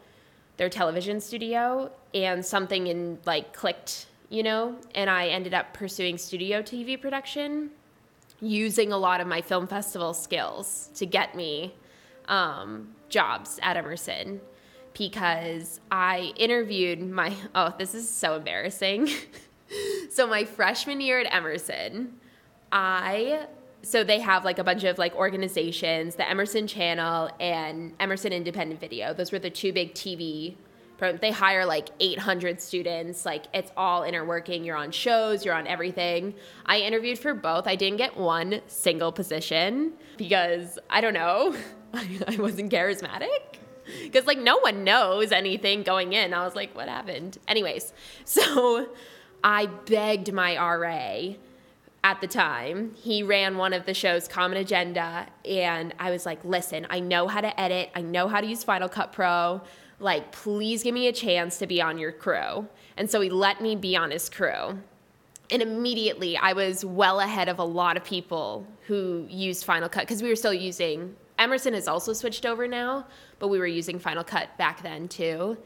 their 0.56 0.68
television 0.68 1.20
studio, 1.20 1.90
and 2.14 2.44
something 2.44 2.86
in 2.86 3.18
like 3.26 3.52
clicked, 3.52 4.06
you 4.28 4.42
know, 4.42 4.76
and 4.94 5.10
I 5.10 5.28
ended 5.28 5.54
up 5.54 5.74
pursuing 5.74 6.18
studio 6.18 6.62
TV 6.62 7.00
production 7.00 7.70
using 8.40 8.92
a 8.92 8.98
lot 8.98 9.20
of 9.20 9.26
my 9.26 9.40
film 9.40 9.66
festival 9.66 10.12
skills 10.12 10.90
to 10.94 11.06
get 11.06 11.34
me 11.34 11.74
um, 12.28 12.88
jobs 13.08 13.58
at 13.62 13.76
Emerson 13.76 14.40
because 14.98 15.80
I 15.90 16.32
interviewed 16.36 17.00
my, 17.00 17.34
oh, 17.54 17.74
this 17.78 17.94
is 17.94 18.08
so 18.08 18.36
embarrassing. 18.36 19.08
so, 20.10 20.26
my 20.26 20.44
freshman 20.44 21.00
year 21.00 21.20
at 21.20 21.34
Emerson, 21.34 22.14
I, 22.72 23.46
so 23.86 24.02
they 24.02 24.18
have 24.18 24.44
like 24.44 24.58
a 24.58 24.64
bunch 24.64 24.82
of 24.82 24.98
like 24.98 25.14
organizations, 25.14 26.16
the 26.16 26.28
Emerson 26.28 26.66
Channel 26.66 27.30
and 27.38 27.94
Emerson 28.00 28.32
Independent 28.32 28.80
Video. 28.80 29.14
Those 29.14 29.30
were 29.30 29.38
the 29.38 29.48
two 29.48 29.72
big 29.72 29.94
TV 29.94 30.56
pro- 30.98 31.16
they 31.16 31.30
hire 31.30 31.64
like 31.64 31.90
800 32.00 32.60
students. 32.60 33.24
Like 33.24 33.44
it's 33.54 33.70
all 33.76 34.02
interworking. 34.02 34.64
You're 34.66 34.76
on 34.76 34.90
shows 34.90 35.44
you're 35.44 35.54
on 35.54 35.68
everything. 35.68 36.34
I 36.66 36.80
interviewed 36.80 37.20
for 37.20 37.32
both. 37.32 37.68
I 37.68 37.76
didn't 37.76 37.98
get 37.98 38.16
one 38.16 38.60
single 38.66 39.12
position 39.12 39.92
because 40.16 40.78
i 40.90 41.00
don't 41.00 41.14
know 41.14 41.54
i 41.94 42.36
wasn't 42.40 42.72
charismatic. 42.72 43.58
Because 44.02 44.26
like 44.26 44.38
no 44.38 44.58
one 44.58 44.82
knows 44.82 45.30
anything 45.30 45.84
going 45.84 46.12
in. 46.12 46.34
I 46.34 46.44
was 46.44 46.56
like 46.56 46.74
what 46.74 46.88
happened? 46.88 47.38
Anyways 47.46 47.92
so 48.24 48.88
i 49.44 49.66
begged 49.66 50.32
my 50.32 50.56
ra 50.56 51.36
at 52.06 52.20
the 52.20 52.26
time. 52.28 52.92
He 52.94 53.24
ran 53.24 53.56
one 53.56 53.72
of 53.72 53.84
the 53.84 53.92
show's 53.92 54.28
Common 54.28 54.58
Agenda, 54.58 55.26
and 55.44 55.92
I 55.98 56.12
was 56.12 56.24
like, 56.24 56.38
listen, 56.44 56.86
I 56.88 57.00
know 57.00 57.26
how 57.26 57.40
to 57.40 57.60
edit, 57.60 57.90
I 57.96 58.00
know 58.00 58.28
how 58.28 58.40
to 58.40 58.46
use 58.46 58.62
Final 58.62 58.88
Cut 58.88 59.12
Pro. 59.12 59.60
Like, 59.98 60.30
please 60.30 60.84
give 60.84 60.94
me 60.94 61.08
a 61.08 61.12
chance 61.12 61.58
to 61.58 61.66
be 61.66 61.82
on 61.82 61.98
your 61.98 62.12
crew. 62.12 62.68
And 62.96 63.10
so 63.10 63.20
he 63.20 63.28
let 63.28 63.60
me 63.60 63.74
be 63.74 63.96
on 63.96 64.12
his 64.12 64.28
crew. 64.28 64.78
And 65.50 65.60
immediately 65.60 66.36
I 66.36 66.52
was 66.52 66.84
well 66.84 67.18
ahead 67.18 67.48
of 67.48 67.58
a 67.58 67.64
lot 67.64 67.96
of 67.96 68.04
people 68.04 68.64
who 68.86 69.26
used 69.28 69.64
Final 69.64 69.88
Cut 69.88 70.02
because 70.02 70.22
we 70.22 70.28
were 70.28 70.36
still 70.36 70.54
using, 70.54 71.16
Emerson 71.40 71.74
has 71.74 71.88
also 71.88 72.12
switched 72.12 72.46
over 72.46 72.68
now, 72.68 73.04
but 73.40 73.48
we 73.48 73.58
were 73.58 73.66
using 73.66 73.98
Final 73.98 74.22
Cut 74.22 74.56
back 74.58 74.80
then 74.84 75.08
too. 75.08 75.56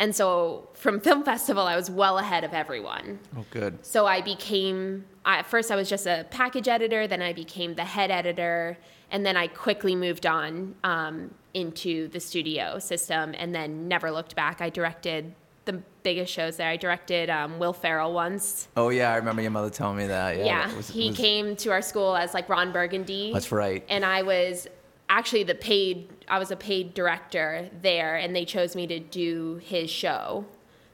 And 0.00 0.16
so 0.16 0.68
from 0.74 0.98
Film 1.06 1.22
Festival, 1.22 1.62
I 1.64 1.76
was 1.76 1.88
well 1.90 2.18
ahead 2.18 2.42
of 2.42 2.52
everyone. 2.54 3.20
oh 3.36 3.44
good 3.50 3.78
So 3.86 4.06
I 4.06 4.20
became, 4.22 5.04
I- 5.24 5.38
at 5.40 5.46
first 5.46 5.70
I 5.70 5.76
was 5.76 5.88
just 5.88 6.06
a 6.06 6.26
package 6.30 6.66
editor, 6.66 7.06
then 7.06 7.22
I 7.22 7.32
became 7.32 7.74
the 7.74 7.84
head 7.84 8.10
editor, 8.10 8.76
and 9.12 9.24
then 9.26 9.36
I 9.36 9.46
quickly 9.46 9.94
moved 9.94 10.24
on 10.26 10.74
um, 10.84 11.32
into 11.54 12.08
the 12.08 12.18
studio 12.20 12.78
system 12.78 13.34
and 13.36 13.54
then 13.54 13.86
never 13.88 14.10
looked 14.10 14.34
back. 14.34 14.60
I 14.60 14.70
directed 14.70 15.34
the 15.66 15.74
biggest 16.02 16.32
shows 16.32 16.56
there. 16.56 16.68
I 16.70 16.76
directed 16.78 17.28
um, 17.28 17.58
Will 17.58 17.74
Ferrell 17.74 18.14
once. 18.14 18.68
oh 18.78 18.88
yeah 18.88 19.12
I 19.12 19.16
remember 19.16 19.42
your 19.42 19.50
mother 19.50 19.68
telling 19.68 19.98
me 19.98 20.06
that 20.06 20.38
yeah, 20.38 20.44
Yeah, 20.44 20.76
was- 20.76 20.88
he 20.88 21.08
was- 21.08 21.16
came 21.18 21.54
to 21.56 21.70
our 21.72 21.82
school 21.82 22.16
as 22.16 22.32
like 22.32 22.48
Ron 22.48 22.72
Burgundy. 22.72 23.32
that's 23.34 23.52
right 23.52 23.84
And 23.90 24.02
I 24.04 24.22
was 24.22 24.66
actually 25.10 25.42
the 25.42 25.54
paid, 25.54 26.08
I 26.28 26.38
was 26.38 26.50
a 26.50 26.56
paid 26.56 26.94
director 26.94 27.68
there, 27.82 28.16
and 28.16 28.34
they 28.34 28.46
chose 28.46 28.74
me 28.74 28.86
to 28.86 28.98
do 28.98 29.60
his 29.62 29.90
show 29.90 30.46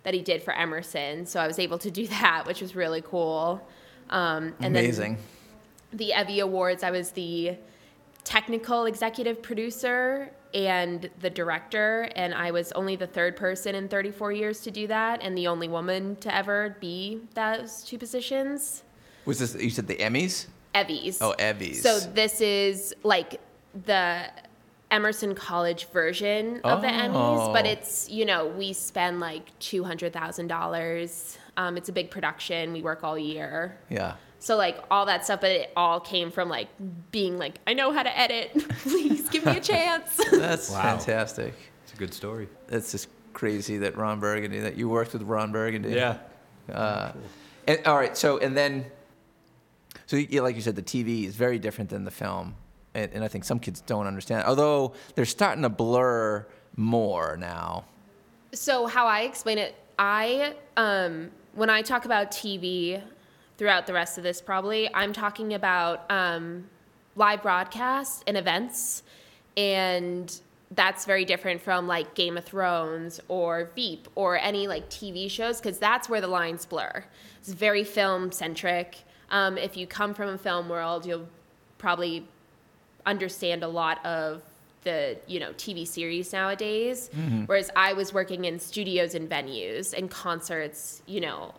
that 0.02 0.14
he 0.14 0.22
did 0.22 0.42
for 0.42 0.52
Emerson. 0.52 1.26
So 1.26 1.38
I 1.38 1.46
was 1.46 1.60
able 1.60 1.78
to 1.78 1.90
do 1.90 2.06
that, 2.08 2.44
which 2.46 2.60
was 2.60 2.74
really 2.74 3.02
cool. 3.02 3.64
Um, 4.10 4.54
and 4.60 4.76
amazing 4.76 5.14
then 5.14 5.22
the 5.92 6.12
EVVY 6.14 6.42
Awards, 6.42 6.82
I 6.82 6.90
was 6.90 7.10
the 7.12 7.56
technical 8.24 8.86
executive 8.86 9.42
producer 9.42 10.30
and 10.54 11.08
the 11.20 11.30
director, 11.30 12.10
and 12.16 12.34
I 12.34 12.50
was 12.50 12.72
only 12.72 12.96
the 12.96 13.06
third 13.06 13.36
person 13.36 13.74
in 13.74 13.88
34 13.88 14.32
years 14.32 14.60
to 14.62 14.70
do 14.70 14.86
that, 14.86 15.22
and 15.22 15.36
the 15.36 15.46
only 15.46 15.68
woman 15.68 16.16
to 16.16 16.34
ever 16.34 16.76
be 16.80 17.20
those 17.34 17.82
two 17.84 17.98
positions. 17.98 18.82
was 19.24 19.38
this 19.38 19.54
you 19.54 19.70
said 19.70 19.86
the 19.86 19.96
Emmys 19.96 20.46
EVVY's. 20.74 21.22
Oh, 21.22 21.34
EVVY's. 21.38 21.82
So 21.82 21.98
this 21.98 22.40
is 22.40 22.94
like 23.02 23.40
the 23.84 24.30
Emerson 24.90 25.34
College 25.34 25.86
version 25.90 26.60
of 26.62 26.80
the 26.80 26.86
Emmys, 26.88 27.52
but 27.52 27.66
Oh. 27.66 27.70
it's 27.70 28.08
you 28.08 28.24
know 28.24 28.46
we 28.46 28.72
spend 28.72 29.20
like 29.20 29.56
two 29.58 29.84
hundred 29.84 30.12
thousand 30.12 30.46
dollars. 30.48 31.38
Um, 31.56 31.76
it's 31.76 31.88
a 31.88 31.92
big 31.92 32.10
production. 32.10 32.72
We 32.72 32.82
work 32.82 33.02
all 33.02 33.18
year. 33.18 33.78
yeah 33.88 34.14
So 34.38 34.56
like 34.56 34.78
all 34.90 35.06
that 35.06 35.24
stuff, 35.24 35.40
but 35.40 35.50
it 35.50 35.72
all 35.76 35.98
came 36.00 36.30
from 36.30 36.48
like 36.50 36.68
being 37.10 37.38
like, 37.38 37.58
I 37.66 37.72
know 37.74 37.92
how 37.92 38.02
to 38.02 38.18
edit. 38.18 38.52
Please 38.82 39.28
give 39.30 39.44
me 39.46 39.56
a 39.56 39.60
chance. 39.60 40.20
That's 40.30 40.70
Wow. 40.70 40.82
fantastic. 40.98 41.54
It's 41.82 41.94
a 41.94 41.96
good 41.96 42.12
story. 42.14 42.48
That's 42.68 42.92
just 42.92 43.08
crazy 43.32 43.78
that 43.78 43.96
Ron 43.96 44.20
Burgundy, 44.20 44.60
that 44.60 44.76
you 44.76 44.88
worked 44.88 45.14
with 45.14 45.22
Ron 45.22 45.50
Burgundy. 45.50 45.90
Yeah. 45.90 46.18
Uh, 46.70 47.12
and, 47.66 47.80
all 47.86 47.96
right. 47.96 48.14
So, 48.16 48.36
and 48.38 48.54
then, 48.56 48.84
so 50.06 50.16
yeah, 50.16 50.42
like 50.42 50.56
you 50.56 50.62
said, 50.62 50.76
the 50.76 50.82
TV 50.82 51.24
is 51.24 51.36
very 51.36 51.58
different 51.58 51.88
than 51.90 52.04
the 52.04 52.10
film. 52.10 52.54
And, 52.96 53.12
and 53.12 53.24
I 53.24 53.28
think 53.28 53.44
some 53.44 53.58
kids 53.58 53.82
don't 53.82 54.06
understand, 54.06 54.44
although 54.44 54.94
they're 55.14 55.26
starting 55.26 55.62
to 55.62 55.68
blur 55.68 56.46
more 56.76 57.36
now. 57.36 57.84
So 58.54 58.86
how 58.86 59.06
I 59.06 59.20
explain 59.20 59.58
it, 59.58 59.74
I 59.98 60.54
um, 60.78 61.30
when 61.54 61.68
I 61.68 61.82
talk 61.82 62.06
about 62.06 62.30
TV 62.30 63.02
throughout 63.58 63.86
the 63.86 63.92
rest 63.92 64.16
of 64.16 64.24
this, 64.24 64.40
probably 64.40 64.92
I'm 64.94 65.12
talking 65.12 65.52
about 65.52 66.10
um, 66.10 66.68
live 67.16 67.42
broadcasts 67.42 68.24
and 68.26 68.36
events, 68.36 69.02
and 69.58 70.40
that's 70.70 71.04
very 71.04 71.26
different 71.26 71.60
from 71.60 71.86
like 71.86 72.14
Game 72.14 72.38
of 72.38 72.44
Thrones 72.44 73.20
or 73.28 73.70
Veep 73.74 74.08
or 74.14 74.38
any 74.38 74.66
like 74.68 74.88
TV 74.88 75.30
shows 75.30 75.58
because 75.60 75.78
that's 75.78 76.08
where 76.08 76.22
the 76.22 76.28
lines 76.28 76.64
blur. 76.64 77.04
It's 77.40 77.52
very 77.52 77.84
film 77.84 78.32
centric. 78.32 78.98
Um, 79.30 79.58
if 79.58 79.76
you 79.76 79.86
come 79.86 80.14
from 80.14 80.30
a 80.30 80.38
film 80.38 80.70
world, 80.70 81.04
you'll 81.04 81.28
probably 81.78 82.26
understand 83.06 83.62
a 83.62 83.68
lot 83.68 84.04
of 84.04 84.42
the 84.82 85.16
you 85.26 85.40
know 85.40 85.52
TV 85.54 85.86
series 85.86 86.32
nowadays. 86.32 87.10
Whereas 87.46 87.70
I 87.74 87.92
was 87.92 88.12
working 88.12 88.44
in 88.44 88.58
studios 88.58 89.14
and 89.14 89.28
venues 89.28 89.94
and 89.94 90.10
concerts. 90.10 91.02
You 91.06 91.20
know, 91.22 91.54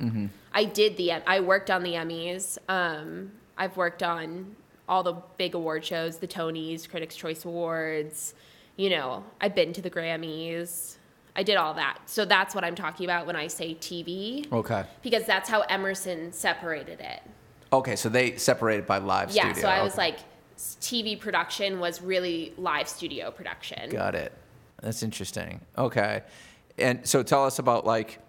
I 0.53 0.65
did 0.65 0.97
the 0.97 1.11
I 1.13 1.39
worked 1.39 1.71
on 1.71 1.83
the 1.83 1.93
Emmys. 1.93 2.57
Um, 2.69 3.31
I've 3.57 3.75
worked 3.75 4.03
on 4.03 4.55
all 4.87 5.03
the 5.03 5.15
big 5.37 5.55
award 5.55 5.83
shows, 5.83 6.17
the 6.19 6.27
Tonys, 6.27 6.87
Critics' 6.89 7.15
Choice 7.15 7.43
Awards. 7.43 8.33
You 8.77 8.91
know, 8.91 9.23
I've 9.41 9.55
been 9.55 9.73
to 9.73 9.81
the 9.81 9.89
Grammys. 9.89 10.95
I 11.35 11.43
did 11.43 11.55
all 11.57 11.73
that. 11.75 11.97
So 12.05 12.23
that's 12.25 12.55
what 12.55 12.63
I'm 12.63 12.75
talking 12.75 13.05
about 13.05 13.27
when 13.27 13.35
I 13.35 13.47
say 13.47 13.75
TV. 13.75 14.51
Okay. 14.51 14.85
Because 15.03 15.25
that's 15.25 15.49
how 15.49 15.61
Emerson 15.61 16.31
separated 16.31 16.99
it. 17.01 17.21
Okay, 17.73 17.95
so 17.95 18.07
they 18.09 18.37
separated 18.37 18.87
by 18.87 18.97
live 18.99 19.29
Yeah, 19.31 19.51
studio. 19.51 19.61
so 19.63 19.67
I 19.67 19.83
was 19.83 19.97
like, 19.97 20.19
TV 20.57 21.19
production 21.19 21.79
was 21.79 22.01
really 22.01 22.53
live 22.57 22.87
studio 22.87 23.31
production. 23.31 23.89
Got 23.89 24.15
it. 24.15 24.33
That's 24.81 25.03
interesting. 25.03 25.61
Okay. 25.77 26.23
And 26.77 27.05
so 27.07 27.23
tell 27.23 27.45
us 27.45 27.59
about 27.59 27.85
like 27.85 28.19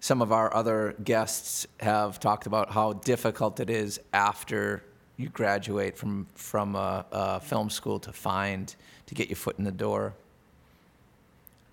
some 0.00 0.20
of 0.20 0.32
our 0.32 0.52
other 0.54 0.96
guests 1.04 1.66
have 1.80 2.18
talked 2.18 2.46
about 2.46 2.70
how 2.70 2.94
difficult 2.94 3.60
it 3.60 3.70
is 3.70 4.00
after 4.12 4.82
you 5.16 5.28
graduate 5.28 5.96
from 5.96 6.26
from 6.34 6.74
a, 6.74 7.40
film 7.42 7.70
school 7.70 7.98
to 8.00 8.12
find 8.12 8.74
to 9.06 9.14
get 9.14 9.28
your 9.28 9.36
foot 9.36 9.58
in 9.58 9.64
the 9.64 9.72
door. 9.72 10.14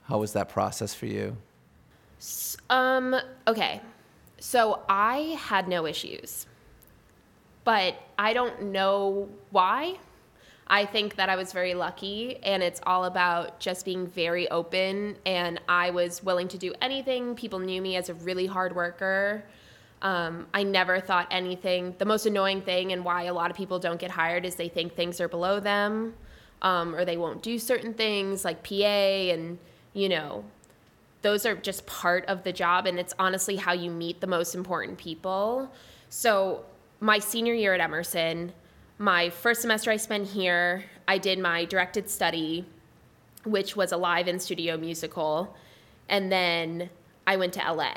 How 0.03 0.19
was 0.19 0.33
that 0.33 0.49
process 0.49 0.93
for 0.93 1.05
you? 1.05 1.37
Um, 2.69 3.15
okay. 3.47 3.81
So 4.39 4.81
I 4.89 5.37
had 5.39 5.67
no 5.67 5.85
issues. 5.85 6.45
But 7.69 8.01
I 8.17 8.33
don't 8.33 8.71
know 8.71 9.29
why. 9.51 9.99
I 10.65 10.85
think 10.85 11.17
that 11.17 11.29
I 11.29 11.35
was 11.35 11.53
very 11.53 11.75
lucky 11.75 12.37
and 12.41 12.63
it's 12.63 12.81
all 12.83 13.05
about 13.05 13.59
just 13.59 13.85
being 13.85 14.07
very 14.07 14.49
open 14.49 15.17
and 15.23 15.61
I 15.69 15.91
was 15.91 16.23
willing 16.23 16.47
to 16.47 16.57
do 16.57 16.73
anything. 16.81 17.35
People 17.35 17.59
knew 17.59 17.79
me 17.79 17.95
as 17.95 18.09
a 18.09 18.15
really 18.15 18.47
hard 18.47 18.75
worker. 18.75 19.43
Um, 20.01 20.47
I 20.51 20.63
never 20.63 20.99
thought 20.99 21.27
anything. 21.29 21.93
The 21.99 22.05
most 22.05 22.25
annoying 22.25 22.63
thing 22.63 22.91
and 22.91 23.05
why 23.05 23.25
a 23.25 23.33
lot 23.35 23.51
of 23.51 23.55
people 23.55 23.77
don't 23.77 23.99
get 23.99 24.09
hired 24.09 24.45
is 24.45 24.55
they 24.55 24.69
think 24.69 24.95
things 24.95 25.21
are 25.21 25.27
below 25.27 25.59
them 25.59 26.15
um, 26.63 26.95
or 26.95 27.05
they 27.05 27.17
won't 27.17 27.43
do 27.43 27.59
certain 27.59 27.93
things 27.93 28.43
like 28.43 28.63
PA 28.63 29.29
and, 29.35 29.59
you 29.93 30.09
know, 30.09 30.43
those 31.21 31.45
are 31.45 31.53
just 31.53 31.85
part 31.85 32.25
of 32.25 32.41
the 32.43 32.51
job 32.51 32.87
and 32.87 32.97
it's 32.97 33.13
honestly 33.19 33.57
how 33.57 33.73
you 33.73 33.91
meet 33.91 34.21
the 34.21 34.27
most 34.27 34.55
important 34.55 34.97
people 34.97 35.71
so 36.09 36.65
my 36.99 37.19
senior 37.19 37.53
year 37.53 37.73
at 37.73 37.79
emerson 37.79 38.51
my 38.97 39.29
first 39.29 39.61
semester 39.61 39.91
i 39.91 39.97
spent 39.97 40.27
here 40.27 40.83
i 41.07 41.17
did 41.17 41.39
my 41.39 41.65
directed 41.65 42.09
study 42.09 42.65
which 43.45 43.75
was 43.75 43.91
a 43.91 43.97
live 43.97 44.27
in 44.27 44.39
studio 44.39 44.77
musical 44.77 45.55
and 46.09 46.31
then 46.31 46.89
i 47.25 47.35
went 47.35 47.53
to 47.53 47.73
la 47.73 47.93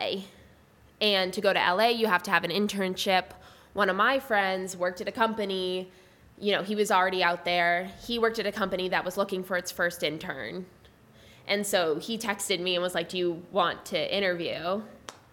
and 1.01 1.33
to 1.33 1.41
go 1.41 1.53
to 1.53 1.59
la 1.75 1.87
you 1.87 2.07
have 2.07 2.23
to 2.23 2.31
have 2.31 2.45
an 2.45 2.51
internship 2.51 3.25
one 3.73 3.89
of 3.89 3.97
my 3.97 4.19
friends 4.19 4.77
worked 4.77 5.01
at 5.01 5.09
a 5.09 5.13
company 5.13 5.91
you 6.39 6.53
know 6.53 6.63
he 6.63 6.75
was 6.75 6.91
already 6.91 7.23
out 7.23 7.45
there 7.45 7.91
he 8.07 8.19
worked 8.19 8.39
at 8.39 8.47
a 8.47 8.53
company 8.53 8.89
that 8.89 9.05
was 9.05 9.17
looking 9.17 9.43
for 9.43 9.57
its 9.57 9.71
first 9.71 10.03
intern 10.03 10.65
and 11.47 11.67
so 11.67 11.99
he 11.99 12.19
texted 12.19 12.61
me 12.61 12.75
and 12.75 12.83
was 12.83 12.95
like, 12.95 13.09
Do 13.09 13.19
you 13.19 13.43
want 13.51 13.85
to 13.87 14.17
interview? 14.17 14.83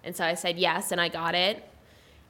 And 0.03 0.15
so 0.15 0.23
I 0.23 0.33
said 0.33 0.57
yes, 0.57 0.91
and 0.91 0.99
I 0.99 1.09
got 1.09 1.35
it. 1.35 1.63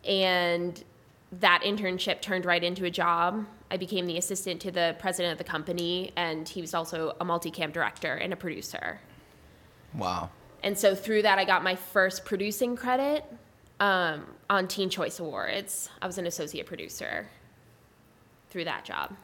And 0.04 0.84
that 1.32 1.62
internship 1.64 2.22
turned 2.22 2.46
right 2.46 2.64
into 2.64 2.86
a 2.86 2.90
job. 2.90 3.46
I 3.72 3.78
became 3.78 4.08
the 4.08 4.18
assistant 4.18 4.62
to 4.62 4.72
the 4.72 4.96
president 5.00 5.32
of 5.34 5.38
the 5.38 5.44
company, 5.44 6.12
and 6.16 6.48
he 6.48 6.62
was 6.62 6.74
also 6.74 7.16
a 7.22 7.26
multicam 7.26 7.72
director 7.72 8.16
and 8.16 8.34
a 8.34 8.36
producer. 8.36 9.00
Wow. 9.94 10.32
And 10.64 10.78
so 10.78 10.96
through 10.96 11.22
that, 11.22 11.38
I 11.38 11.46
got 11.46 11.64
my 11.64 11.76
first 11.76 12.26
producing 12.26 12.76
credit 12.76 13.24
um, 13.80 14.26
on 14.50 14.68
Teen 14.68 14.90
Choice 14.90 15.20
Awards. 15.20 15.90
I 16.02 16.08
was 16.08 16.18
an 16.18 16.26
associate 16.26 16.66
producer 16.66 17.28
through 18.50 18.66
that 18.66 18.84
job. 18.84 19.16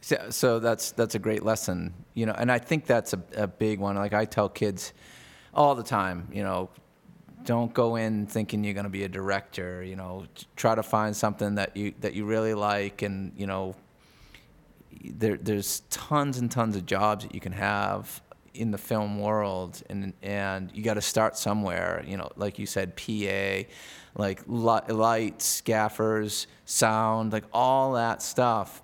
So, 0.00 0.30
so 0.30 0.58
that's 0.58 0.92
that's 0.92 1.14
a 1.14 1.18
great 1.18 1.44
lesson, 1.44 1.92
you 2.14 2.24
know, 2.24 2.32
and 2.32 2.50
I 2.50 2.58
think 2.58 2.86
that's 2.86 3.12
a, 3.12 3.22
a 3.36 3.46
big 3.46 3.78
one. 3.78 3.96
Like 3.96 4.14
I 4.14 4.24
tell 4.24 4.48
kids 4.48 4.94
all 5.52 5.74
the 5.74 5.82
time, 5.82 6.26
you 6.32 6.42
know, 6.42 6.70
don't 7.44 7.72
go 7.72 7.96
in 7.96 8.26
thinking 8.26 8.64
you're 8.64 8.74
going 8.74 8.84
to 8.84 8.90
be 8.90 9.04
a 9.04 9.08
director. 9.08 9.82
You 9.82 9.96
know, 9.96 10.26
try 10.56 10.74
to 10.74 10.82
find 10.82 11.16
something 11.16 11.56
that 11.56 11.76
you 11.76 11.94
that 12.00 12.14
you 12.14 12.24
really 12.24 12.54
like, 12.54 13.02
and 13.02 13.32
you 13.36 13.46
know, 13.46 13.74
there 15.04 15.36
there's 15.36 15.80
tons 15.90 16.38
and 16.38 16.50
tons 16.50 16.76
of 16.76 16.86
jobs 16.86 17.24
that 17.24 17.34
you 17.34 17.40
can 17.40 17.52
have 17.52 18.20
in 18.54 18.70
the 18.70 18.78
film 18.78 19.20
world, 19.20 19.82
and 19.88 20.12
and 20.22 20.70
you 20.74 20.82
got 20.82 20.94
to 20.94 21.02
start 21.02 21.36
somewhere. 21.36 22.04
You 22.06 22.16
know, 22.16 22.30
like 22.36 22.58
you 22.58 22.66
said, 22.66 22.96
PA, 22.96 23.68
like 24.14 24.42
li- 24.46 24.94
lights, 24.94 25.60
gaffers, 25.62 26.46
sound, 26.64 27.32
like 27.32 27.44
all 27.52 27.94
that 27.94 28.22
stuff 28.22 28.82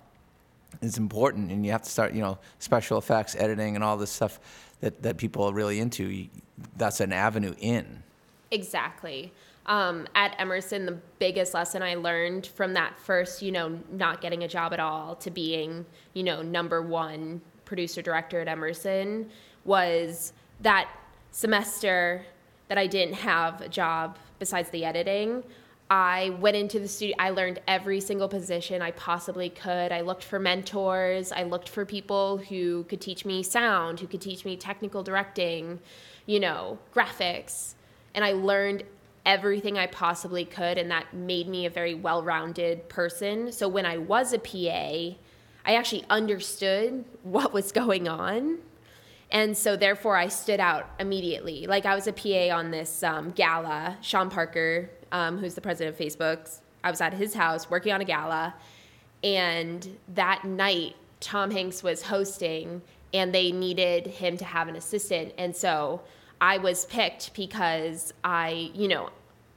is 0.81 0.97
important 0.97 1.51
and 1.51 1.65
you 1.65 1.71
have 1.71 1.81
to 1.81 1.89
start 1.89 2.13
you 2.13 2.21
know 2.21 2.37
special 2.59 2.97
effects 2.97 3.35
editing 3.35 3.75
and 3.75 3.83
all 3.83 3.97
this 3.97 4.11
stuff 4.11 4.39
that, 4.81 5.01
that 5.01 5.17
people 5.17 5.43
are 5.43 5.53
really 5.53 5.79
into 5.79 6.27
that's 6.75 6.99
an 6.99 7.11
avenue 7.11 7.55
in 7.59 8.03
Exactly. 8.51 9.33
Um, 9.65 10.07
at 10.15 10.33
Emerson, 10.39 10.85
the 10.85 10.97
biggest 11.19 11.53
lesson 11.53 11.81
I 11.83 11.95
learned 11.95 12.47
from 12.47 12.73
that 12.75 12.97
first, 12.97 13.41
you 13.41 13.51
know, 13.51 13.79
not 13.91 14.21
getting 14.21 14.43
a 14.43 14.47
job 14.47 14.73
at 14.73 14.79
all 14.79 15.15
to 15.17 15.29
being, 15.29 15.85
you 16.13 16.23
know, 16.23 16.41
number 16.41 16.81
one 16.81 17.41
producer 17.65 18.01
director 18.01 18.39
at 18.39 18.47
Emerson 18.47 19.29
was 19.65 20.31
that 20.61 20.89
semester 21.31 22.25
that 22.69 22.77
I 22.77 22.87
didn't 22.87 23.15
have 23.15 23.59
a 23.61 23.67
job 23.67 24.17
besides 24.39 24.69
the 24.69 24.85
editing. 24.85 25.43
I 25.89 26.35
went 26.41 26.55
into 26.55 26.79
the 26.79 26.87
studio, 26.87 27.15
I 27.19 27.29
learned 27.29 27.61
every 27.67 27.99
single 28.01 28.27
position 28.27 28.81
I 28.81 28.91
possibly 28.91 29.49
could. 29.49 29.91
I 29.91 30.01
looked 30.01 30.23
for 30.23 30.39
mentors, 30.39 31.31
I 31.31 31.43
looked 31.43 31.69
for 31.69 31.85
people 31.85 32.37
who 32.37 32.83
could 32.85 32.99
teach 32.99 33.25
me 33.25 33.43
sound, 33.43 33.99
who 33.99 34.07
could 34.07 34.21
teach 34.21 34.43
me 34.43 34.57
technical 34.57 35.03
directing, 35.03 35.79
you 36.25 36.39
know, 36.39 36.77
graphics 36.93 37.75
and 38.13 38.23
I 38.23 38.33
learned 38.33 38.83
everything 39.25 39.77
I 39.77 39.87
possibly 39.87 40.45
could, 40.45 40.77
and 40.77 40.89
that 40.89 41.13
made 41.13 41.47
me 41.47 41.65
a 41.65 41.69
very 41.69 41.93
well 41.93 42.23
rounded 42.23 42.87
person. 42.89 43.51
So 43.51 43.67
when 43.67 43.85
I 43.85 43.97
was 43.97 44.33
a 44.33 44.39
PA, 44.39 45.17
I 45.65 45.75
actually 45.75 46.05
understood 46.09 47.03
what 47.23 47.53
was 47.53 47.71
going 47.71 48.07
on. 48.07 48.59
And 49.29 49.57
so 49.57 49.75
therefore, 49.75 50.15
I 50.15 50.29
stood 50.29 50.61
out 50.61 50.89
immediately. 50.99 51.67
Like 51.67 51.85
I 51.85 51.93
was 51.93 52.07
a 52.07 52.13
PA 52.13 52.55
on 52.55 52.71
this 52.71 53.03
um, 53.03 53.31
gala. 53.31 53.97
Sean 54.01 54.29
Parker, 54.29 54.89
um, 55.11 55.37
who's 55.37 55.53
the 55.53 55.61
president 55.61 55.99
of 55.99 56.01
Facebook, 56.01 56.59
I 56.83 56.89
was 56.89 57.01
at 57.01 57.13
his 57.13 57.33
house 57.33 57.69
working 57.69 57.91
on 57.91 57.99
a 57.99 58.05
gala. 58.05 58.55
And 59.23 59.97
that 60.15 60.45
night, 60.45 60.95
Tom 61.19 61.51
Hanks 61.51 61.83
was 61.83 62.03
hosting, 62.03 62.81
and 63.13 63.33
they 63.33 63.51
needed 63.51 64.07
him 64.07 64.37
to 64.37 64.45
have 64.45 64.69
an 64.69 64.77
assistant. 64.77 65.33
And 65.37 65.53
so 65.53 66.01
I 66.39 66.57
was 66.57 66.85
picked 66.85 67.33
because 67.33 68.13
I, 68.23 68.71
you 68.73 68.87
know, 68.87 69.09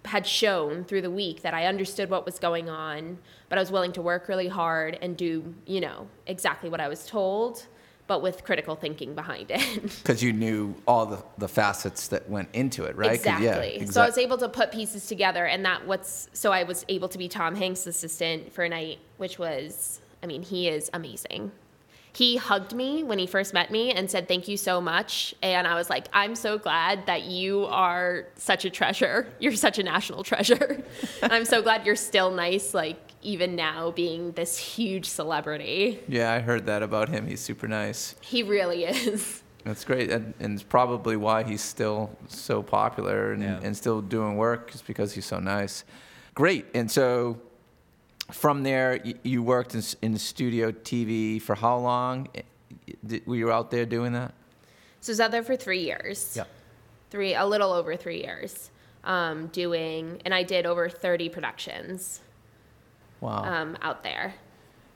had 0.04 0.26
shown 0.26 0.84
through 0.84 1.02
the 1.02 1.10
week 1.10 1.42
that 1.42 1.54
I 1.54 1.66
understood 1.66 2.10
what 2.10 2.24
was 2.24 2.38
going 2.38 2.70
on, 2.70 3.18
but 3.48 3.58
I 3.58 3.60
was 3.60 3.70
willing 3.70 3.92
to 3.92 4.02
work 4.02 4.28
really 4.28 4.48
hard 4.48 4.98
and 5.02 5.16
do, 5.16 5.54
you 5.66 5.80
know, 5.80 6.08
exactly 6.26 6.70
what 6.70 6.80
I 6.80 6.88
was 6.88 7.06
told, 7.06 7.66
but 8.06 8.22
with 8.22 8.42
critical 8.42 8.74
thinking 8.74 9.14
behind 9.14 9.50
it. 9.50 9.82
because 10.02 10.22
you 10.22 10.32
knew 10.32 10.74
all 10.86 11.06
the, 11.06 11.22
the 11.38 11.48
facets 11.48 12.08
that 12.08 12.28
went 12.28 12.48
into 12.54 12.84
it 12.84 12.96
right? 12.96 13.12
Exactly. 13.12 13.78
yeah, 13.80 13.86
So 13.86 14.02
I 14.02 14.06
was 14.06 14.18
able 14.18 14.38
to 14.38 14.48
put 14.48 14.72
pieces 14.72 15.06
together, 15.06 15.44
and 15.44 15.64
that 15.64 15.86
what's 15.86 16.28
so 16.32 16.50
I 16.50 16.62
was 16.64 16.84
able 16.88 17.08
to 17.08 17.18
be 17.18 17.28
Tom 17.28 17.54
Hanks' 17.54 17.86
assistant 17.86 18.52
for 18.52 18.64
a 18.64 18.68
night, 18.68 18.98
which 19.18 19.38
was, 19.38 20.00
I 20.22 20.26
mean, 20.26 20.42
he 20.42 20.68
is 20.68 20.90
amazing. 20.92 21.52
He 22.12 22.36
hugged 22.36 22.74
me 22.74 23.02
when 23.04 23.18
he 23.18 23.26
first 23.26 23.54
met 23.54 23.70
me 23.70 23.92
and 23.92 24.10
said, 24.10 24.26
Thank 24.28 24.48
you 24.48 24.56
so 24.56 24.80
much. 24.80 25.34
And 25.42 25.66
I 25.66 25.74
was 25.74 25.88
like, 25.90 26.06
I'm 26.12 26.34
so 26.34 26.58
glad 26.58 27.06
that 27.06 27.22
you 27.22 27.66
are 27.66 28.26
such 28.36 28.64
a 28.64 28.70
treasure. 28.70 29.26
You're 29.38 29.52
such 29.54 29.78
a 29.78 29.82
national 29.82 30.22
treasure. 30.30 30.82
I'm 31.22 31.44
so 31.44 31.62
glad 31.62 31.86
you're 31.86 31.96
still 31.96 32.30
nice, 32.30 32.74
like, 32.74 32.98
even 33.22 33.54
now 33.54 33.90
being 33.90 34.32
this 34.32 34.56
huge 34.56 35.04
celebrity. 35.06 36.00
yeah 36.08 36.32
i 36.32 36.38
heard 36.40 36.64
that 36.64 36.82
about 36.82 37.10
him 37.10 37.26
he's 37.26 37.38
super 37.40 37.68
nice 37.68 38.14
He 38.22 38.42
really 38.42 38.84
is. 38.94 39.42
That's 39.62 39.84
great, 39.84 40.10
and, 40.10 40.32
and 40.40 40.54
it's 40.54 40.62
probably 40.62 41.16
why 41.18 41.42
he's 41.42 41.60
still 41.60 42.08
so 42.28 42.62
popular 42.62 43.32
and, 43.32 43.42
Yeah. 43.42 43.60
and 43.62 43.76
still 43.76 44.00
doing 44.00 44.36
work, 44.38 44.74
is 44.74 44.80
because 44.80 45.12
he's 45.12 45.26
so 45.26 45.38
nice. 45.38 45.84
Great, 46.34 46.64
and 46.74 46.90
so 46.90 47.38
from 48.32 48.62
there, 48.62 49.00
you, 49.04 49.14
you 49.22 49.42
worked 49.42 49.74
in, 49.74 49.82
in 50.02 50.16
studio 50.18 50.70
TV 50.72 51.40
for 51.40 51.54
how 51.54 51.78
long? 51.78 52.28
Did, 53.06 53.26
were 53.26 53.36
you 53.36 53.50
out 53.52 53.70
there 53.70 53.84
doing 53.86 54.12
that? 54.12 54.34
So 55.00 55.10
I 55.10 55.12
was 55.12 55.20
out 55.20 55.30
there 55.30 55.42
for 55.42 55.56
three 55.56 55.82
years. 55.82 56.34
Yeah. 56.36 56.44
Three, 57.10 57.34
a 57.34 57.44
little 57.46 57.72
over 57.72 57.96
three 57.96 58.22
years, 58.22 58.70
um, 59.04 59.48
doing, 59.48 60.20
and 60.24 60.32
I 60.34 60.42
did 60.42 60.64
over 60.66 60.88
30 60.88 61.28
productions 61.30 62.20
Wow. 63.20 63.44
um, 63.44 63.76
out 63.82 64.02
there. 64.02 64.34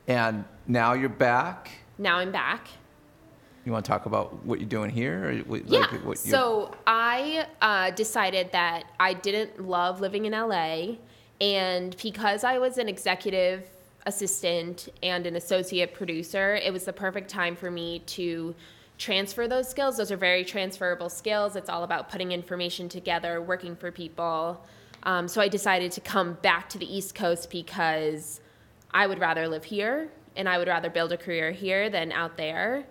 and 0.06 0.44
now 0.66 0.92
you're 0.92 1.08
back. 1.08 1.70
Now 1.98 2.16
I'm 2.18 2.30
back. 2.32 2.68
You 3.64 3.72
want 3.72 3.84
to 3.84 3.88
talk 3.90 4.04
about 4.06 4.44
what 4.44 4.60
you're 4.60 4.68
doing 4.68 4.90
here? 4.90 5.30
Or 5.30 5.36
what, 5.44 5.66
Yeah. 5.66 5.80
like, 5.80 6.04
what 6.04 6.18
so 6.18 6.74
I 6.86 7.46
uh, 7.62 7.90
decided 7.92 8.52
that 8.52 8.84
I 9.00 9.14
didn't 9.14 9.66
love 9.66 10.00
living 10.02 10.26
in 10.26 10.32
LA, 10.32 10.96
and 11.44 11.94
because 12.02 12.42
I 12.42 12.56
was 12.56 12.78
an 12.78 12.88
executive 12.88 13.68
assistant 14.06 14.88
and 15.02 15.26
an 15.26 15.36
associate 15.36 15.92
producer, 15.92 16.54
it 16.54 16.72
was 16.72 16.86
the 16.86 16.92
perfect 16.92 17.28
time 17.28 17.54
for 17.54 17.70
me 17.70 17.98
to 18.06 18.54
transfer 18.96 19.46
those 19.46 19.68
skills. 19.68 19.98
Those 19.98 20.10
are 20.10 20.16
very 20.16 20.42
transferable 20.42 21.10
skills. 21.10 21.54
It's 21.54 21.68
all 21.68 21.84
about 21.84 22.08
putting 22.08 22.32
information 22.32 22.88
together, 22.88 23.42
working 23.42 23.76
for 23.76 23.92
people. 23.92 24.64
Um, 25.02 25.28
so 25.28 25.42
I 25.42 25.48
decided 25.48 25.92
to 25.92 26.00
come 26.00 26.38
back 26.40 26.70
to 26.70 26.78
the 26.78 26.86
East 26.86 27.14
Coast 27.14 27.50
because 27.50 28.40
I 28.90 29.06
would 29.06 29.18
rather 29.18 29.46
live 29.46 29.64
here 29.64 30.08
and 30.36 30.48
I 30.48 30.56
would 30.56 30.68
rather 30.68 30.88
build 30.88 31.12
a 31.12 31.18
career 31.18 31.52
here 31.52 31.90
than 31.90 32.10
out 32.10 32.38
there. 32.38 32.86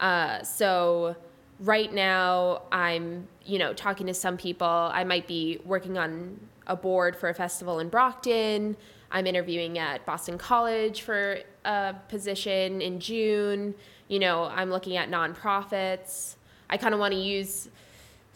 Uh, 0.00 0.42
so 0.42 1.14
right 1.60 1.92
now 1.92 2.62
I'm, 2.70 3.26
you 3.44 3.58
know, 3.58 3.72
talking 3.72 4.06
to 4.06 4.14
some 4.14 4.36
people. 4.36 4.66
I 4.66 5.04
might 5.04 5.26
be 5.26 5.60
working 5.64 5.98
on 5.98 6.38
a 6.66 6.76
board 6.76 7.16
for 7.16 7.28
a 7.28 7.34
festival 7.34 7.80
in 7.80 7.88
Brockton. 7.88 8.76
I'm 9.10 9.26
interviewing 9.26 9.78
at 9.78 10.04
Boston 10.04 10.38
College 10.38 11.02
for 11.02 11.38
a 11.64 11.94
position 12.08 12.80
in 12.80 13.00
June. 13.00 13.74
You 14.08 14.18
know, 14.18 14.44
I'm 14.44 14.70
looking 14.70 14.96
at 14.96 15.10
nonprofits. 15.10 16.36
I 16.70 16.76
kind 16.76 16.94
of 16.94 17.00
want 17.00 17.14
to 17.14 17.20
use 17.20 17.68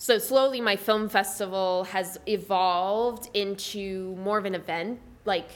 so 0.02 0.18
slowly 0.18 0.60
my 0.60 0.74
film 0.74 1.08
festival 1.08 1.84
has 1.84 2.18
evolved 2.26 3.28
into 3.34 4.16
more 4.16 4.36
of 4.36 4.44
an 4.44 4.54
event 4.56 4.98
like 5.24 5.48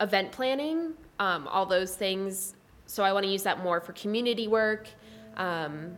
event 0.00 0.32
planning 0.32 0.94
um, 1.20 1.46
all 1.46 1.64
those 1.64 1.94
things 1.94 2.56
so 2.86 3.04
i 3.04 3.12
want 3.12 3.24
to 3.24 3.30
use 3.30 3.44
that 3.44 3.62
more 3.62 3.80
for 3.80 3.92
community 3.92 4.48
work 4.48 4.88
um, 5.36 5.96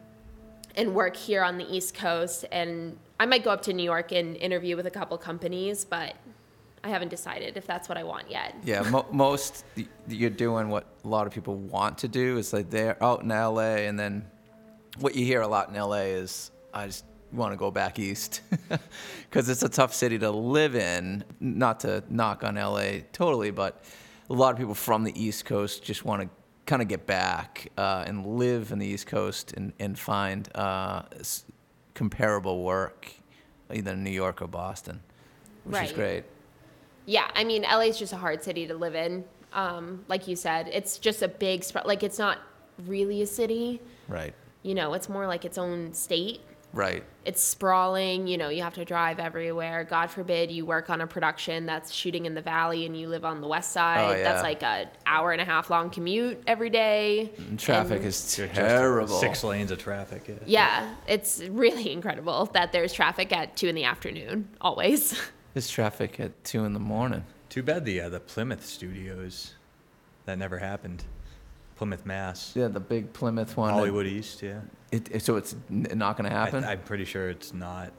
and 0.76 0.94
work 0.94 1.16
here 1.16 1.42
on 1.42 1.58
the 1.58 1.66
east 1.74 1.94
coast 1.94 2.44
and 2.52 2.96
i 3.20 3.26
might 3.26 3.42
go 3.44 3.50
up 3.50 3.62
to 3.62 3.72
new 3.72 3.82
york 3.82 4.12
and 4.12 4.36
interview 4.36 4.76
with 4.76 4.86
a 4.86 4.90
couple 4.90 5.16
companies 5.18 5.84
but 5.84 6.14
i 6.84 6.88
haven't 6.88 7.08
decided 7.08 7.56
if 7.56 7.66
that's 7.66 7.88
what 7.88 7.96
i 7.98 8.02
want 8.02 8.30
yet 8.30 8.54
Yeah, 8.64 8.82
mo- 8.82 9.06
most 9.12 9.64
you're 10.08 10.30
doing 10.30 10.68
what 10.68 10.84
a 11.04 11.08
lot 11.08 11.26
of 11.26 11.32
people 11.32 11.54
want 11.56 11.98
to 11.98 12.08
do. 12.08 12.36
It's 12.38 12.52
like 12.52 12.70
they're 12.70 13.02
out 13.02 13.22
in 13.22 13.28
LA, 13.28 13.86
and 13.88 13.98
then 13.98 14.24
what 14.98 15.14
you 15.16 15.24
hear 15.24 15.40
a 15.42 15.48
lot 15.48 15.68
in 15.68 15.74
LA 15.74 16.06
is, 16.22 16.50
"I 16.72 16.86
just 16.86 17.04
want 17.32 17.52
to 17.52 17.56
go 17.56 17.70
back 17.70 17.98
east," 17.98 18.40
because 19.30 19.48
it's 19.48 19.62
a 19.62 19.68
tough 19.68 19.92
city 19.94 20.18
to 20.20 20.30
live 20.30 20.74
in. 20.76 21.24
Not 21.40 21.80
to 21.80 22.02
knock 22.08 22.44
on 22.44 22.54
LA 22.56 23.00
totally, 23.12 23.50
but 23.50 23.82
a 24.30 24.32
lot 24.34 24.52
of 24.52 24.58
people 24.58 24.74
from 24.74 25.02
the 25.04 25.12
East 25.20 25.44
Coast 25.44 25.82
just 25.84 26.04
want 26.04 26.22
to 26.22 26.28
kind 26.66 26.82
of 26.82 26.88
get 26.88 27.06
back 27.06 27.68
uh, 27.78 28.04
and 28.06 28.26
live 28.26 28.72
in 28.72 28.78
the 28.78 28.86
East 28.86 29.06
Coast 29.06 29.52
and 29.52 29.72
and 29.78 29.98
find 29.98 30.48
uh, 30.54 31.02
comparable 31.94 32.62
work, 32.62 33.10
either 33.72 33.92
in 33.92 34.04
New 34.04 34.10
York 34.10 34.42
or 34.42 34.46
Boston, 34.46 35.00
which 35.64 35.82
is 35.82 35.92
great. 35.92 36.24
Yeah, 37.06 37.30
I 37.34 37.44
mean, 37.44 37.62
LA 37.62 37.82
is 37.82 37.98
just 37.98 38.12
a 38.12 38.16
hard 38.16 38.42
city 38.42 38.66
to 38.66 38.74
live 38.74 38.94
in. 38.94 39.24
Um, 39.52 40.04
like 40.08 40.26
you 40.28 40.36
said, 40.36 40.68
it's 40.72 40.98
just 40.98 41.22
a 41.22 41.28
big, 41.28 41.62
sp- 41.64 41.86
like, 41.86 42.02
it's 42.02 42.18
not 42.18 42.38
really 42.84 43.22
a 43.22 43.26
city. 43.26 43.80
Right. 44.08 44.34
You 44.62 44.74
know, 44.74 44.92
it's 44.92 45.08
more 45.08 45.26
like 45.26 45.44
its 45.44 45.56
own 45.56 45.94
state. 45.94 46.40
Right. 46.76 47.02
It's 47.24 47.42
sprawling. 47.42 48.26
You 48.26 48.36
know, 48.36 48.50
you 48.50 48.62
have 48.62 48.74
to 48.74 48.84
drive 48.84 49.18
everywhere. 49.18 49.82
God 49.82 50.10
forbid 50.10 50.50
you 50.50 50.66
work 50.66 50.90
on 50.90 51.00
a 51.00 51.06
production 51.06 51.64
that's 51.64 51.90
shooting 51.90 52.26
in 52.26 52.34
the 52.34 52.42
valley 52.42 52.84
and 52.84 52.94
you 52.94 53.08
live 53.08 53.24
on 53.24 53.40
the 53.40 53.48
west 53.48 53.72
side. 53.72 53.98
Oh, 53.98 54.14
yeah. 54.14 54.22
That's 54.22 54.42
like 54.42 54.62
an 54.62 54.88
hour 55.06 55.32
and 55.32 55.40
a 55.40 55.44
half 55.46 55.70
long 55.70 55.88
commute 55.88 56.42
every 56.46 56.68
day. 56.68 57.32
And 57.38 57.58
traffic 57.58 58.00
And- 58.00 58.06
is 58.06 58.36
terrible. 58.36 59.08
Six 59.18 59.42
lanes 59.42 59.70
of 59.70 59.78
traffic. 59.78 60.28
Yeah. 60.28 60.36
Yeah, 60.44 60.94
it's 61.08 61.40
really 61.48 61.90
incredible 61.98 62.44
that 62.52 62.72
there's 62.72 62.92
traffic 62.92 63.32
at 63.32 63.56
two 63.56 63.68
in 63.68 63.74
the 63.74 63.84
afternoon, 63.84 64.48
always. 64.60 65.18
There's 65.54 65.70
traffic 65.70 66.20
at 66.20 66.44
two 66.44 66.66
in 66.66 66.74
the 66.74 66.78
morning. 66.80 67.24
Too 67.48 67.62
bad 67.62 67.86
the 67.86 67.98
uh, 68.02 68.08
the 68.10 68.20
Plymouth 68.20 68.66
studios. 68.66 69.54
That 70.26 70.36
never 70.36 70.58
happened. 70.58 71.04
Plymouth, 71.76 72.06
Mass. 72.06 72.52
Yeah, 72.54 72.68
the 72.68 72.80
big 72.80 73.12
Plymouth 73.12 73.56
one. 73.56 73.70
Hollywood 73.72 74.06
East. 74.06 74.42
Yeah. 74.42 74.60
It, 74.90 75.08
it- 75.14 75.22
so 75.22 75.36
it's 75.36 75.54
n- 75.70 75.86
not 75.94 76.16
going 76.16 76.28
to 76.30 76.34
I, 76.36 76.44
happen. 76.44 76.64
I'm 76.64 76.80
pretty 76.80 77.04
sure 77.04 77.28
it's 77.28 77.52
not. 77.52 77.92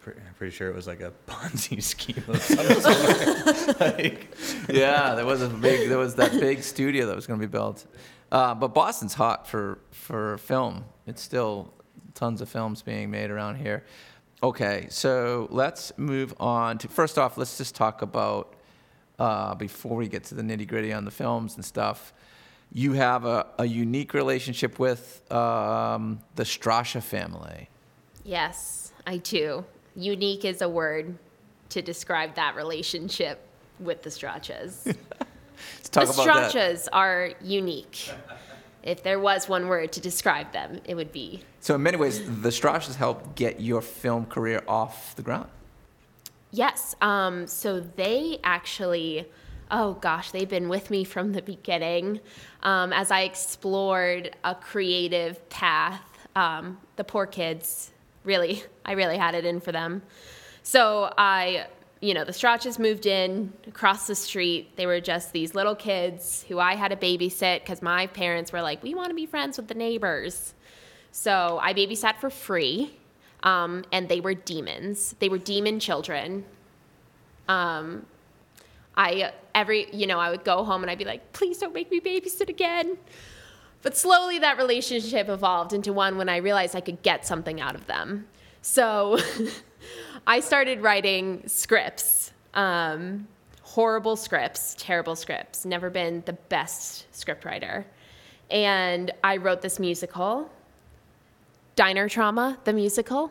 Pre- 0.00 0.14
I'm 0.14 0.34
pretty 0.34 0.54
sure 0.54 0.68
it 0.68 0.74
was 0.74 0.86
like 0.86 1.00
a 1.00 1.12
Ponzi 1.26 1.82
scheme 1.82 2.22
of 2.28 2.42
some 2.42 2.66
sort. 2.80 3.80
like, 3.80 4.28
yeah, 4.68 5.14
there 5.14 5.26
was 5.26 5.42
a 5.42 5.48
big. 5.48 5.88
There 5.88 5.98
was 5.98 6.14
that 6.16 6.32
big 6.32 6.62
studio 6.62 7.06
that 7.06 7.16
was 7.16 7.26
going 7.26 7.40
to 7.40 7.46
be 7.46 7.50
built. 7.50 7.86
Uh, 8.30 8.54
but 8.54 8.68
Boston's 8.74 9.14
hot 9.14 9.46
for 9.48 9.78
for 9.90 10.38
film. 10.38 10.84
It's 11.06 11.22
still 11.22 11.72
tons 12.14 12.40
of 12.40 12.48
films 12.48 12.82
being 12.82 13.10
made 13.10 13.30
around 13.30 13.56
here. 13.56 13.84
Okay, 14.42 14.86
so 14.90 15.48
let's 15.50 15.92
move 15.96 16.32
on 16.38 16.78
to. 16.78 16.88
First 16.88 17.18
off, 17.18 17.36
let's 17.38 17.56
just 17.58 17.74
talk 17.74 18.02
about 18.02 18.54
uh, 19.18 19.54
before 19.56 19.96
we 19.96 20.08
get 20.08 20.24
to 20.24 20.34
the 20.34 20.42
nitty 20.42 20.66
gritty 20.68 20.92
on 20.92 21.04
the 21.04 21.10
films 21.10 21.56
and 21.56 21.64
stuff. 21.64 22.12
You 22.72 22.92
have 22.92 23.24
a, 23.24 23.46
a 23.58 23.64
unique 23.64 24.14
relationship 24.14 24.78
with 24.78 25.22
um, 25.32 26.20
the 26.36 26.44
Strasha 26.44 27.02
family. 27.02 27.68
yes, 28.24 28.92
I 29.06 29.16
do. 29.18 29.64
Unique 29.96 30.44
is 30.44 30.60
a 30.60 30.68
word 30.68 31.16
to 31.70 31.82
describe 31.82 32.34
that 32.34 32.54
relationship 32.56 33.40
with 33.80 34.02
the 34.02 34.10
Strachas. 34.10 34.84
Let's 35.76 35.88
talk 35.88 36.06
the 36.06 36.12
about 36.12 36.26
that. 36.26 36.52
The 36.52 36.58
Strachas 36.58 36.88
are 36.92 37.30
unique. 37.42 38.10
If 38.82 39.02
there 39.02 39.18
was 39.18 39.48
one 39.48 39.68
word 39.68 39.92
to 39.92 40.00
describe 40.00 40.52
them, 40.52 40.80
it 40.84 40.94
would 40.94 41.12
be 41.12 41.42
So 41.60 41.74
in 41.74 41.82
many 41.82 41.96
ways, 41.96 42.20
the 42.20 42.50
Strachas 42.50 42.94
helped 42.94 43.34
get 43.34 43.60
your 43.60 43.80
film 43.82 44.26
career 44.26 44.62
off 44.68 45.16
the 45.16 45.22
ground. 45.22 45.48
Yes. 46.50 46.94
Um, 47.00 47.46
so 47.46 47.80
they 47.80 48.38
actually, 48.44 49.26
oh 49.70 49.94
gosh, 49.94 50.30
they've 50.30 50.48
been 50.48 50.68
with 50.68 50.90
me 50.90 51.04
from 51.04 51.32
the 51.32 51.42
beginning 51.42 52.20
um, 52.62 52.92
as 52.92 53.10
I 53.10 53.22
explored 53.22 54.34
a 54.44 54.54
creative 54.54 55.48
path. 55.48 56.02
Um, 56.36 56.78
the 56.96 57.04
poor 57.04 57.26
kids, 57.26 57.90
really, 58.24 58.62
I 58.84 58.92
really 58.92 59.18
had 59.18 59.34
it 59.34 59.44
in 59.44 59.60
for 59.60 59.72
them. 59.72 60.02
So 60.62 61.12
I, 61.16 61.66
you 62.00 62.14
know, 62.14 62.24
the 62.24 62.32
Strachas 62.32 62.78
moved 62.78 63.06
in 63.06 63.52
across 63.66 64.06
the 64.06 64.14
street. 64.14 64.76
They 64.76 64.86
were 64.86 65.00
just 65.00 65.32
these 65.32 65.54
little 65.54 65.74
kids 65.74 66.44
who 66.48 66.58
I 66.58 66.74
had 66.74 66.88
to 66.88 66.96
babysit 66.96 67.60
because 67.60 67.82
my 67.82 68.06
parents 68.08 68.52
were 68.52 68.62
like, 68.62 68.82
we 68.82 68.94
want 68.94 69.08
to 69.08 69.14
be 69.14 69.26
friends 69.26 69.56
with 69.56 69.68
the 69.68 69.74
neighbors. 69.74 70.54
So 71.10 71.58
I 71.60 71.74
babysat 71.74 72.16
for 72.16 72.30
free, 72.30 72.94
um, 73.42 73.84
and 73.90 74.08
they 74.08 74.20
were 74.20 74.34
demons. 74.34 75.16
They 75.18 75.28
were 75.28 75.38
demon 75.38 75.80
children. 75.80 76.44
Um, 77.48 78.06
I 78.98 79.32
every 79.54 79.88
you 79.94 80.06
know 80.06 80.18
I 80.18 80.30
would 80.30 80.44
go 80.44 80.64
home 80.64 80.82
and 80.82 80.90
I'd 80.90 80.98
be 80.98 81.04
like, 81.06 81.32
please 81.32 81.58
don't 81.58 81.72
make 81.72 81.90
me 81.90 82.00
babysit 82.00 82.48
again. 82.50 82.98
But 83.80 83.96
slowly 83.96 84.40
that 84.40 84.58
relationship 84.58 85.28
evolved 85.28 85.72
into 85.72 85.92
one 85.92 86.18
when 86.18 86.28
I 86.28 86.38
realized 86.38 86.74
I 86.74 86.80
could 86.80 87.00
get 87.02 87.24
something 87.24 87.60
out 87.60 87.76
of 87.76 87.86
them. 87.86 88.26
So 88.60 89.18
I 90.26 90.40
started 90.40 90.82
writing 90.82 91.44
scripts. 91.46 92.32
Um, 92.54 93.28
horrible 93.62 94.16
scripts, 94.16 94.74
terrible 94.76 95.14
scripts. 95.14 95.64
Never 95.64 95.90
been 95.90 96.22
the 96.26 96.32
best 96.32 97.06
scriptwriter. 97.12 97.84
And 98.50 99.12
I 99.22 99.36
wrote 99.36 99.62
this 99.62 99.78
musical 99.78 100.50
Diner 101.76 102.08
Trauma, 102.08 102.58
the 102.64 102.72
musical. 102.72 103.30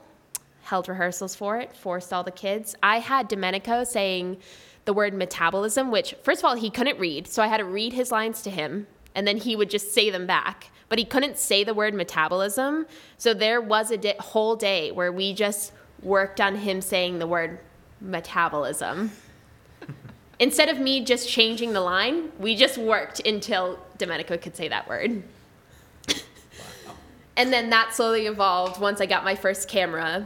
Held 0.61 0.87
rehearsals 0.87 1.35
for 1.35 1.57
it, 1.57 1.75
forced 1.75 2.13
all 2.13 2.23
the 2.23 2.31
kids. 2.31 2.75
I 2.83 2.99
had 2.99 3.27
Domenico 3.27 3.83
saying 3.83 4.37
the 4.87 4.93
word 4.93 5.13
metabolism, 5.13 5.91
which, 5.91 6.15
first 6.23 6.39
of 6.39 6.45
all, 6.45 6.55
he 6.55 6.69
couldn't 6.69 6.97
read. 6.97 7.27
So 7.27 7.43
I 7.43 7.47
had 7.47 7.57
to 7.57 7.65
read 7.65 7.91
his 7.91 8.09
lines 8.09 8.41
to 8.43 8.49
him, 8.49 8.87
and 9.13 9.27
then 9.27 9.35
he 9.35 9.53
would 9.53 9.69
just 9.69 9.93
say 9.93 10.09
them 10.09 10.25
back. 10.25 10.71
But 10.87 10.97
he 10.97 11.03
couldn't 11.03 11.37
say 11.37 11.65
the 11.65 11.73
word 11.73 11.93
metabolism. 11.93 12.87
So 13.17 13.33
there 13.33 13.59
was 13.59 13.91
a 13.91 13.97
di- 13.97 14.15
whole 14.17 14.55
day 14.55 14.91
where 14.91 15.11
we 15.11 15.33
just 15.33 15.73
worked 16.01 16.39
on 16.39 16.55
him 16.55 16.79
saying 16.79 17.19
the 17.19 17.27
word 17.27 17.59
metabolism. 17.99 19.11
Instead 20.39 20.69
of 20.69 20.79
me 20.79 21.03
just 21.03 21.27
changing 21.27 21.73
the 21.73 21.81
line, 21.81 22.31
we 22.39 22.55
just 22.55 22.77
worked 22.77 23.19
until 23.27 23.79
Domenico 23.97 24.37
could 24.37 24.55
say 24.55 24.69
that 24.69 24.87
word. 24.87 25.21
and 27.35 27.51
then 27.51 27.69
that 27.71 27.93
slowly 27.93 28.27
evolved 28.27 28.79
once 28.79 29.01
I 29.01 29.05
got 29.05 29.25
my 29.25 29.35
first 29.35 29.67
camera 29.67 30.25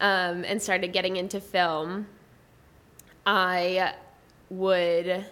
um, 0.00 0.44
and 0.44 0.60
started 0.60 0.92
getting 0.92 1.16
into 1.16 1.40
film. 1.40 2.06
I 3.24 3.94
would 4.52 5.24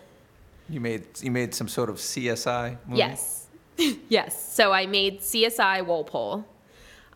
You 0.68 0.80
made 0.80 1.04
you 1.20 1.30
made 1.30 1.54
some 1.54 1.68
sort 1.68 1.90
of 1.90 1.96
CSI 1.96 2.78
movie. 2.87 2.98
Yes. 2.98 3.46
yes. 4.09 4.52
So 4.52 4.72
I 4.72 4.87
made 4.87 5.20
CSI 5.20 5.85
Walpole. 5.85 6.44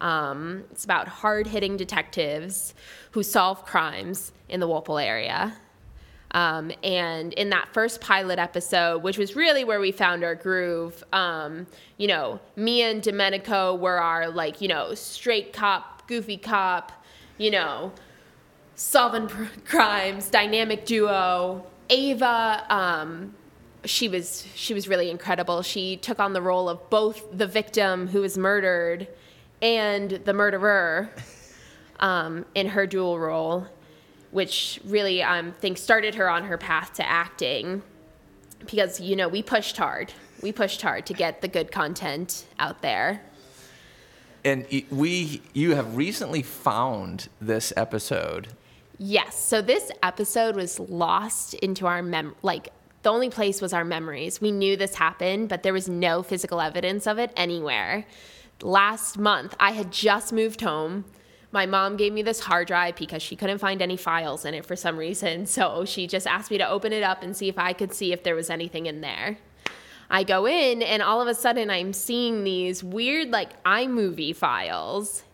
Um, 0.01 0.65
it's 0.71 0.85
about 0.85 1.09
hard 1.09 1.47
hitting 1.47 1.77
detectives 1.77 2.75
who 3.13 3.23
solve 3.23 3.65
crimes 3.65 4.33
in 4.49 4.61
the 4.61 4.69
Walpole 4.69 4.99
area. 4.99 5.57
Um, 6.33 6.73
and 6.83 7.33
in 7.35 7.51
that 7.51 7.69
first 7.73 8.01
pilot 8.01 8.41
episode, 8.41 9.05
which 9.05 9.17
was 9.17 9.37
really 9.37 9.63
where 9.63 9.79
we 9.79 9.93
found 9.93 10.25
our 10.25 10.35
groove, 10.35 11.05
um, 11.13 11.67
you 11.97 12.09
know, 12.09 12.41
me 12.57 12.83
and 12.83 13.01
Domenico 13.01 13.77
were 13.77 13.99
our, 13.99 14.29
like, 14.29 14.61
you 14.61 14.67
know, 14.67 14.95
straight 14.95 15.53
cop, 15.53 16.09
goofy 16.09 16.37
cop, 16.37 16.91
you 17.39 17.53
know, 17.53 17.93
solving 18.75 19.29
pr- 19.29 19.45
crimes, 19.65 20.29
dynamic 20.29 20.85
duo. 20.85 21.65
Ava, 21.91 22.65
um, 22.71 23.35
she 23.85 24.09
was 24.09 24.47
she 24.55 24.75
was 24.75 24.89
really 24.89 25.11
incredible. 25.11 25.63
She 25.63 25.97
took 25.97 26.19
on 26.19 26.33
the 26.33 26.43
role 26.43 26.69
of 26.69 26.89
both 26.91 27.37
the 27.37 27.47
victim 27.47 28.09
who 28.09 28.21
was 28.21 28.39
murdered 28.39 29.09
and 29.61 30.11
the 30.11 30.33
murderer 30.33 31.11
um, 32.01 32.45
in 32.55 32.69
her 32.69 32.87
dual 32.87 33.19
role, 33.19 33.67
which 34.31 34.81
really 34.85 35.23
I 35.23 35.39
um, 35.39 35.53
think 35.53 35.79
started 35.79 36.15
her 36.15 36.29
on 36.29 36.45
her 36.45 36.59
path 36.59 36.95
to 36.95 37.09
acting. 37.09 37.83
Because 38.61 39.01
you 39.01 39.15
know 39.15 39.29
we 39.29 39.43
pushed 39.43 39.77
hard, 39.77 40.13
we 40.43 40.51
pushed 40.51 40.81
hard 40.81 41.05
to 41.07 41.13
get 41.13 41.43
the 41.43 41.49
good 41.49 41.71
content 41.71 42.47
out 42.59 42.81
there. 42.81 43.23
And 44.43 44.67
we 44.91 45.43
you 45.53 45.75
have 45.75 45.97
recently 45.97 46.43
found 46.43 47.29
this 47.41 47.73
episode. 47.77 48.49
Yes. 48.99 49.37
So 49.37 49.61
this 49.61 49.91
episode 50.03 50.57
was 50.57 50.79
lost 50.79 51.55
into 51.55 51.87
our 51.87 52.03
mem 52.03 52.35
like 52.43 52.71
the 53.03 53.11
only 53.11 53.29
place 53.29 53.61
was 53.61 53.75
our 53.75 53.85
memories. 53.85 54.41
We 54.41 54.51
knew 54.51 54.77
this 54.77 54.95
happened, 54.95 55.51
but 55.51 55.63
there 55.63 55.75
was 55.75 55.89
no 55.89 56.23
physical 56.23 56.61
evidence 56.61 57.07
of 57.07 57.19
it 57.19 57.33
anywhere. 57.37 58.07
Last 58.63 59.19
month, 59.19 59.55
I 59.61 59.73
had 59.73 59.93
just 59.93 60.33
moved 60.33 60.63
home. 60.63 61.05
My 61.53 61.67
mom 61.67 61.99
gave 61.99 62.15
me 62.15 62.23
this 62.23 62.41
hard 62.41 62.67
drive 62.67 62.97
because 62.97 63.23
she 63.23 63.37
couldn't 63.37 63.59
find 63.59 63.83
any 63.83 63.99
files 63.99 64.47
in 64.47 64.55
it 64.55 64.65
for 64.65 64.75
some 64.75 64.97
reason. 64.97 65.47
So 65.55 65.85
she 65.85 66.07
just 66.07 66.27
asked 66.27 66.51
me 66.51 66.57
to 66.59 66.69
open 66.69 66.93
it 66.95 67.03
up 67.03 67.23
and 67.23 67.37
see 67.37 67.49
if 67.49 67.59
I 67.59 67.75
could 67.75 67.93
see 67.93 68.13
if 68.13 68.23
there 68.23 68.35
was 68.35 68.49
anything 68.49 68.87
in 68.87 69.03
there. 69.03 69.37
I 70.09 70.23
go 70.23 70.47
in, 70.47 70.83
and 70.83 71.03
all 71.03 71.21
of 71.21 71.29
a 71.29 71.35
sudden, 71.35 71.71
I'm 71.71 71.93
seeing 71.93 72.45
these 72.45 72.83
weird, 72.83 73.31
like, 73.31 73.63
iMovie 73.65 74.35
files 74.35 75.25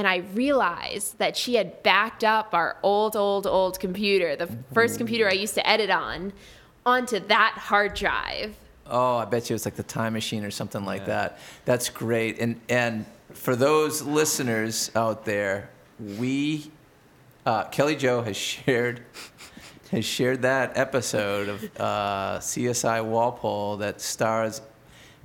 and 0.00 0.08
I 0.08 0.26
realized 0.32 1.18
that 1.18 1.36
she 1.36 1.56
had 1.56 1.82
backed 1.82 2.24
up 2.24 2.54
our 2.54 2.78
old, 2.82 3.16
old, 3.16 3.46
old 3.46 3.78
computer, 3.78 4.34
the 4.34 4.48
first 4.72 4.96
computer 4.96 5.28
I 5.28 5.32
used 5.32 5.52
to 5.56 5.68
edit 5.68 5.90
on, 5.90 6.32
onto 6.86 7.20
that 7.20 7.52
hard 7.58 7.92
drive. 7.92 8.56
Oh, 8.86 9.18
I 9.18 9.26
bet 9.26 9.50
you 9.50 9.56
it's 9.56 9.66
like 9.66 9.76
the 9.76 9.82
time 9.82 10.14
machine 10.14 10.42
or 10.42 10.50
something 10.50 10.86
like 10.86 11.04
that. 11.04 11.38
That's 11.66 11.90
great. 11.90 12.38
And 12.38 12.58
and 12.70 13.04
for 13.34 13.54
those 13.54 14.00
listeners 14.00 14.90
out 14.96 15.26
there, 15.26 15.68
we 16.16 16.70
uh, 17.44 17.64
Kelly 17.64 17.94
Jo 17.94 18.22
has 18.22 18.38
shared 18.38 19.02
has 19.90 20.06
shared 20.06 20.40
that 20.40 20.78
episode 20.78 21.50
of 21.50 21.64
uh, 21.78 22.38
CSI 22.38 23.04
Walpole 23.04 23.76
that 23.76 24.00
stars 24.00 24.62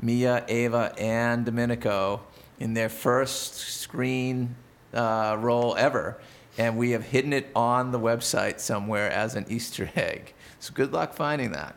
Mia, 0.01 0.43
Ava, 0.49 0.93
and 0.97 1.45
Domenico 1.45 2.19
in 2.59 2.73
their 2.73 2.89
first 2.89 3.55
screen 3.55 4.53
uh, 4.95 5.37
role 5.39 5.75
ever. 5.77 6.17
And 6.57 6.77
we 6.77 6.91
have 6.91 7.03
hidden 7.03 7.33
it 7.33 7.47
on 7.55 7.91
the 7.91 7.99
website 7.99 8.59
somewhere 8.59 9.11
as 9.11 9.35
an 9.35 9.45
Easter 9.49 9.89
egg. 9.95 10.33
So 10.59 10.73
good 10.73 10.93
luck 10.93 11.13
finding 11.13 11.51
that. 11.51 11.75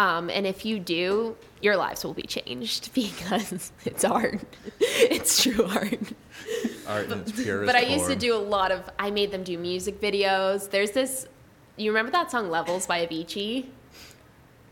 Um, 0.00 0.30
and 0.30 0.46
if 0.46 0.64
you 0.64 0.78
do, 0.78 1.36
your 1.60 1.76
lives 1.76 2.04
will 2.04 2.14
be 2.14 2.22
changed 2.22 2.92
because 2.94 3.70
it's 3.84 4.04
art. 4.04 4.40
it's 4.80 5.42
true 5.42 5.64
art. 5.64 5.98
Art 6.88 7.06
in 7.10 7.20
its 7.20 7.32
purest 7.32 7.66
But 7.66 7.76
I 7.76 7.82
used 7.82 8.06
to 8.06 8.16
do 8.16 8.34
a 8.34 8.38
lot 8.38 8.72
of, 8.72 8.88
I 8.98 9.10
made 9.10 9.30
them 9.30 9.44
do 9.44 9.58
music 9.58 10.00
videos. 10.00 10.70
There's 10.70 10.92
this, 10.92 11.28
you 11.76 11.90
remember 11.90 12.10
that 12.12 12.30
song 12.30 12.50
Levels 12.50 12.86
by 12.86 13.06
Avicii? 13.06 13.66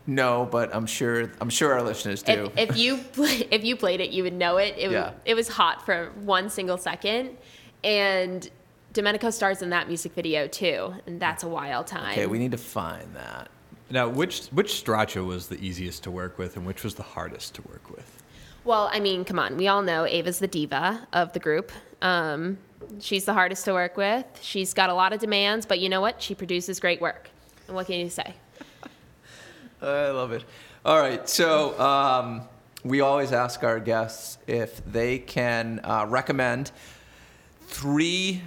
No, 0.07 0.47
but 0.49 0.73
I'm 0.75 0.87
sure 0.87 1.31
I'm 1.39 1.51
sure 1.51 1.73
our 1.73 1.83
listeners 1.83 2.23
do. 2.23 2.51
If, 2.57 2.71
if 2.71 2.77
you 2.77 2.97
play, 2.97 3.47
if 3.51 3.63
you 3.63 3.75
played 3.75 4.01
it, 4.01 4.09
you 4.09 4.23
would 4.23 4.33
know 4.33 4.57
it. 4.57 4.73
It, 4.75 4.89
Yeah. 4.89 5.11
it 5.23 5.35
was 5.35 5.47
hot 5.47 5.85
for 5.85 6.11
one 6.21 6.49
single 6.49 6.77
second, 6.77 7.37
and 7.83 8.49
Domenico 8.93 9.29
stars 9.29 9.61
in 9.61 9.69
that 9.69 9.87
music 9.87 10.13
video 10.13 10.47
too, 10.47 10.93
and 11.05 11.19
that's 11.19 11.43
a 11.43 11.47
wild 11.47 11.87
time. 11.87 12.11
okay, 12.11 12.27
we 12.27 12.39
need 12.39 12.51
to 12.51 12.57
find 12.57 13.15
that. 13.15 13.49
Now, 13.89 14.07
which 14.07 14.47
which 14.47 14.83
Straccia 14.83 15.25
was 15.25 15.47
the 15.47 15.63
easiest 15.63 16.03
to 16.03 16.11
work 16.11 16.37
with, 16.37 16.57
and 16.57 16.65
which 16.65 16.83
was 16.83 16.95
the 16.95 17.03
hardest 17.03 17.55
to 17.55 17.61
work 17.63 17.89
with? 17.89 18.23
well, 18.63 18.89
I 18.91 18.99
mean, 18.99 19.25
come 19.25 19.39
on, 19.39 19.57
we 19.57 19.67
all 19.67 19.81
know 19.81 20.05
Ava's 20.05 20.39
the 20.39 20.47
diva 20.47 21.07
of 21.13 21.33
the 21.33 21.39
group. 21.39 21.71
Um, 22.01 22.57
she's 22.99 23.25
the 23.25 23.33
hardest 23.33 23.65
to 23.65 23.73
work 23.73 23.97
with. 23.97 24.25
She's 24.41 24.73
got 24.73 24.89
a 24.89 24.93
lot 24.93 25.13
of 25.13 25.19
demands, 25.19 25.65
but 25.65 25.79
you 25.79 25.89
know 25.89 26.01
what? 26.01 26.21
She 26.21 26.35
produces 26.35 26.79
great 26.79 27.01
work. 27.01 27.29
And 27.67 27.75
what 27.75 27.87
can 27.87 27.95
you 27.99 28.09
say? 28.09 28.35
I 29.81 30.09
love 30.09 30.31
it. 30.31 30.43
All 30.85 30.99
right, 30.99 31.27
so 31.27 31.79
um, 31.79 32.41
we 32.83 33.01
always 33.01 33.31
ask 33.31 33.63
our 33.63 33.79
guests 33.79 34.37
if 34.47 34.85
they 34.85 35.19
can 35.19 35.81
uh, 35.83 36.05
recommend 36.07 36.71
three 37.69 38.41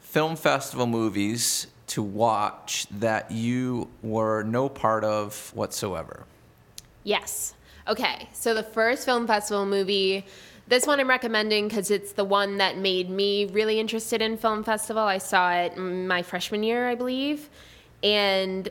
film 0.00 0.34
festival 0.34 0.86
movies 0.86 1.66
to 1.88 2.02
watch 2.02 2.86
that 2.90 3.30
you 3.30 3.88
were 4.02 4.42
no 4.42 4.68
part 4.68 5.04
of 5.04 5.52
whatsoever. 5.54 6.24
Yes. 7.04 7.54
Okay. 7.86 8.28
So 8.32 8.54
the 8.54 8.62
first 8.62 9.04
film 9.04 9.26
festival 9.26 9.66
movie, 9.66 10.24
this 10.68 10.86
one 10.86 11.00
I'm 11.00 11.08
recommending 11.08 11.68
because 11.68 11.90
it's 11.90 12.12
the 12.12 12.24
one 12.24 12.58
that 12.58 12.78
made 12.78 13.10
me 13.10 13.44
really 13.46 13.78
interested 13.78 14.22
in 14.22 14.38
film 14.38 14.64
festival. 14.64 15.02
I 15.02 15.18
saw 15.18 15.52
it 15.52 15.76
my 15.76 16.22
freshman 16.22 16.62
year, 16.62 16.88
I 16.88 16.94
believe, 16.94 17.50
and 18.02 18.68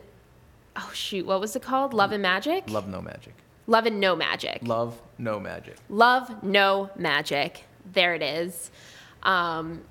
oh 0.74 0.90
shoot, 0.92 1.26
what 1.26 1.40
was 1.40 1.54
it 1.54 1.62
called? 1.62 1.94
Love 1.94 2.12
and 2.12 2.22
Magic. 2.22 2.68
Love 2.68 2.88
no 2.88 3.00
magic. 3.00 3.34
Love 3.68 3.86
and 3.86 4.00
No 4.00 4.16
Magic. 4.16 4.58
Love 4.62 5.00
no 5.18 5.38
magic. 5.38 5.76
Love 5.88 6.42
No 6.42 6.90
Magic. 6.96 7.64
There 7.92 8.14
it 8.14 8.22
is. 8.22 8.72
Um, 9.22 9.82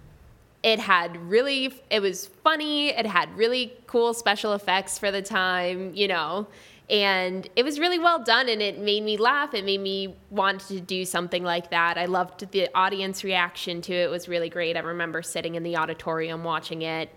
it 0.63 0.80
had 0.80 1.17
really, 1.30 1.74
it 1.89 2.02
was 2.02 2.28
funny. 2.28 2.89
It 2.89 3.06
had 3.06 3.36
really 3.36 3.74
cool 3.88 4.13
special 4.13 4.54
effects 4.54 5.00
for 5.00 5.12
the 5.12 5.22
time, 5.22 5.94
you 5.96 6.08
know, 6.08 6.48
and 6.89 7.48
it 7.56 7.63
was 7.63 7.80
really 7.80 7.98
well 7.98 8.22
done 8.22 8.50
and 8.50 8.62
it 8.62 8.78
made 8.78 9.04
me 9.04 9.17
laugh. 9.17 9.54
It 9.54 9.65
made 9.65 9.80
me 9.80 10.13
want 10.30 10.60
to 10.67 10.80
do 10.80 11.06
something 11.06 11.44
like 11.44 11.72
that. 11.72 11.98
I 11.98 12.06
loved 12.06 12.52
the 12.52 12.70
audience 12.76 13.24
reaction 13.24 13.82
to 13.84 13.94
it. 13.94 14.04
It 14.04 14.10
was 14.10 14.28
really 14.28 14.50
great. 14.50 14.76
I 14.76 14.82
remember 14.82 15.24
sitting 15.24 15.56
in 15.56 15.63
the 15.63 15.78
auditorium 15.78 16.44
watching 16.44 16.82
it. 16.82 17.10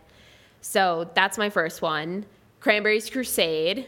So 0.60 1.10
that's 1.14 1.36
my 1.36 1.50
first 1.50 1.82
one. 1.82 2.24
Cranberries 2.60 3.10
Crusade 3.10 3.86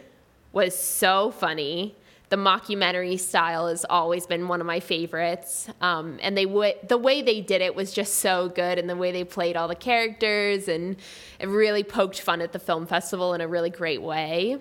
was 0.53 0.77
so 0.77 1.31
funny. 1.31 1.95
The 2.29 2.37
mockumentary 2.37 3.21
style 3.21 3.69
has 3.69 3.87
always 3.89 4.27
been 4.27 4.49
one 4.49 4.61
of 4.61 4.67
my 4.67 4.81
favorites, 4.81 5.69
um, 5.81 6.19
and 6.21 6.37
they 6.37 6.45
would 6.45 6.75
the 6.89 6.99
way 6.99 7.23
they 7.23 7.41
did 7.41 7.63
it 7.63 7.75
was 7.77 7.93
just 7.93 8.17
so 8.17 8.49
good, 8.49 8.79
and 8.79 8.91
the 8.91 8.97
way 8.97 9.13
they 9.13 9.23
played 9.23 9.57
all 9.57 9.69
the 9.69 9.77
characters, 9.77 10.67
and 10.67 10.97
it 11.39 11.47
really 11.47 11.85
poked 11.85 12.21
fun 12.21 12.41
at 12.41 12.53
the 12.53 12.59
film 12.59 12.85
festival 12.85 13.33
in 13.35 13.41
a 13.41 13.47
really 13.47 13.71
great 13.71 14.03
way. 14.03 14.59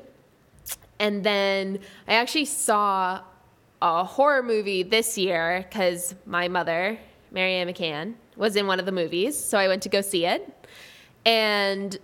And 1.00 1.24
then 1.24 1.80
I 2.08 2.14
actually 2.14 2.46
saw 2.46 3.22
a 3.82 4.04
horror 4.04 4.44
movie 4.44 4.84
this 4.84 5.18
year 5.18 5.66
because 5.68 6.16
my 6.26 6.48
mother, 6.48 7.00
Marianne 7.32 7.68
McCann, 7.68 8.14
was 8.36 8.56
in 8.56 8.68
one 8.68 8.80
of 8.80 8.86
the 8.86 8.92
movies, 8.92 9.38
so 9.38 9.58
I 9.58 9.68
went 9.68 9.82
to 9.84 9.90
go 9.90 10.02
see 10.02 10.26
it. 10.26 10.68
And 11.26 11.98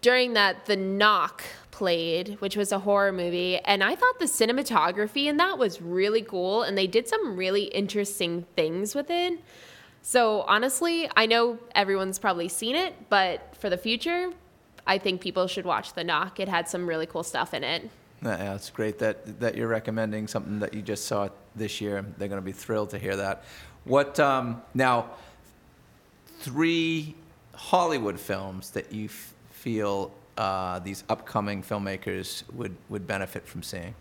during 0.00 0.32
that, 0.32 0.66
The 0.66 0.76
Knock 0.76 1.42
played, 1.78 2.36
which 2.40 2.56
was 2.56 2.72
a 2.72 2.80
horror 2.80 3.12
movie, 3.12 3.56
and 3.58 3.84
I 3.84 3.94
thought 3.94 4.18
the 4.18 4.24
cinematography 4.24 5.26
in 5.26 5.36
that 5.36 5.58
was 5.58 5.80
really 5.80 6.22
cool, 6.22 6.64
and 6.64 6.76
they 6.76 6.88
did 6.88 7.06
some 7.06 7.36
really 7.36 7.66
interesting 7.66 8.44
things 8.56 8.96
with 8.96 9.10
it. 9.10 9.38
So 10.02 10.40
honestly, 10.42 11.08
I 11.16 11.26
know 11.26 11.58
everyone's 11.76 12.18
probably 12.18 12.48
seen 12.48 12.74
it, 12.74 12.94
but 13.08 13.54
for 13.56 13.70
the 13.70 13.78
future, 13.78 14.32
I 14.88 14.98
think 14.98 15.20
people 15.20 15.46
should 15.46 15.64
watch 15.64 15.92
The 15.92 16.02
Knock. 16.02 16.40
It 16.40 16.48
had 16.48 16.68
some 16.68 16.84
really 16.84 17.06
cool 17.06 17.22
stuff 17.22 17.54
in 17.54 17.62
it. 17.62 17.88
Yeah, 18.24 18.56
it's 18.56 18.70
great 18.70 18.98
that, 18.98 19.38
that 19.38 19.54
you're 19.54 19.68
recommending 19.68 20.26
something 20.26 20.58
that 20.58 20.74
you 20.74 20.82
just 20.82 21.06
saw 21.06 21.28
this 21.54 21.80
year. 21.80 22.04
They're 22.16 22.26
going 22.26 22.40
to 22.40 22.44
be 22.44 22.50
thrilled 22.50 22.90
to 22.90 22.98
hear 22.98 23.14
that. 23.14 23.44
What 23.84 24.18
um, 24.18 24.62
now? 24.74 25.10
Three 26.40 27.14
Hollywood 27.54 28.18
films 28.18 28.70
that 28.70 28.92
you 28.92 29.06
f- 29.06 29.32
feel 29.50 30.12
uh, 30.38 30.78
these 30.78 31.04
upcoming 31.08 31.62
filmmakers 31.62 32.44
would 32.52 32.74
would 32.88 33.06
benefit 33.06 33.46
from 33.46 33.62
seeing. 33.62 33.94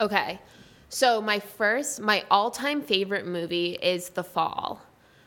Okay. 0.00 0.40
So 0.88 1.20
my 1.20 1.38
first, 1.38 2.00
my 2.00 2.24
all-time 2.30 2.80
favorite 2.80 3.26
movie 3.26 3.78
is 3.82 4.08
The 4.08 4.24
Fall, 4.24 4.80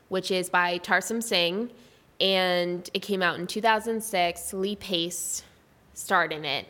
which 0.09 0.31
is 0.31 0.49
by 0.49 0.79
Tarsem 0.79 1.21
Singh, 1.21 1.69
and 2.19 2.89
it 2.95 3.03
came 3.03 3.21
out 3.21 3.37
in 3.37 3.45
2006. 3.45 4.53
Lee 4.53 4.75
Pace 4.75 5.43
starred 5.93 6.33
in 6.33 6.45
it, 6.45 6.65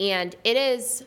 and 0.00 0.34
it 0.42 0.56
is 0.56 1.04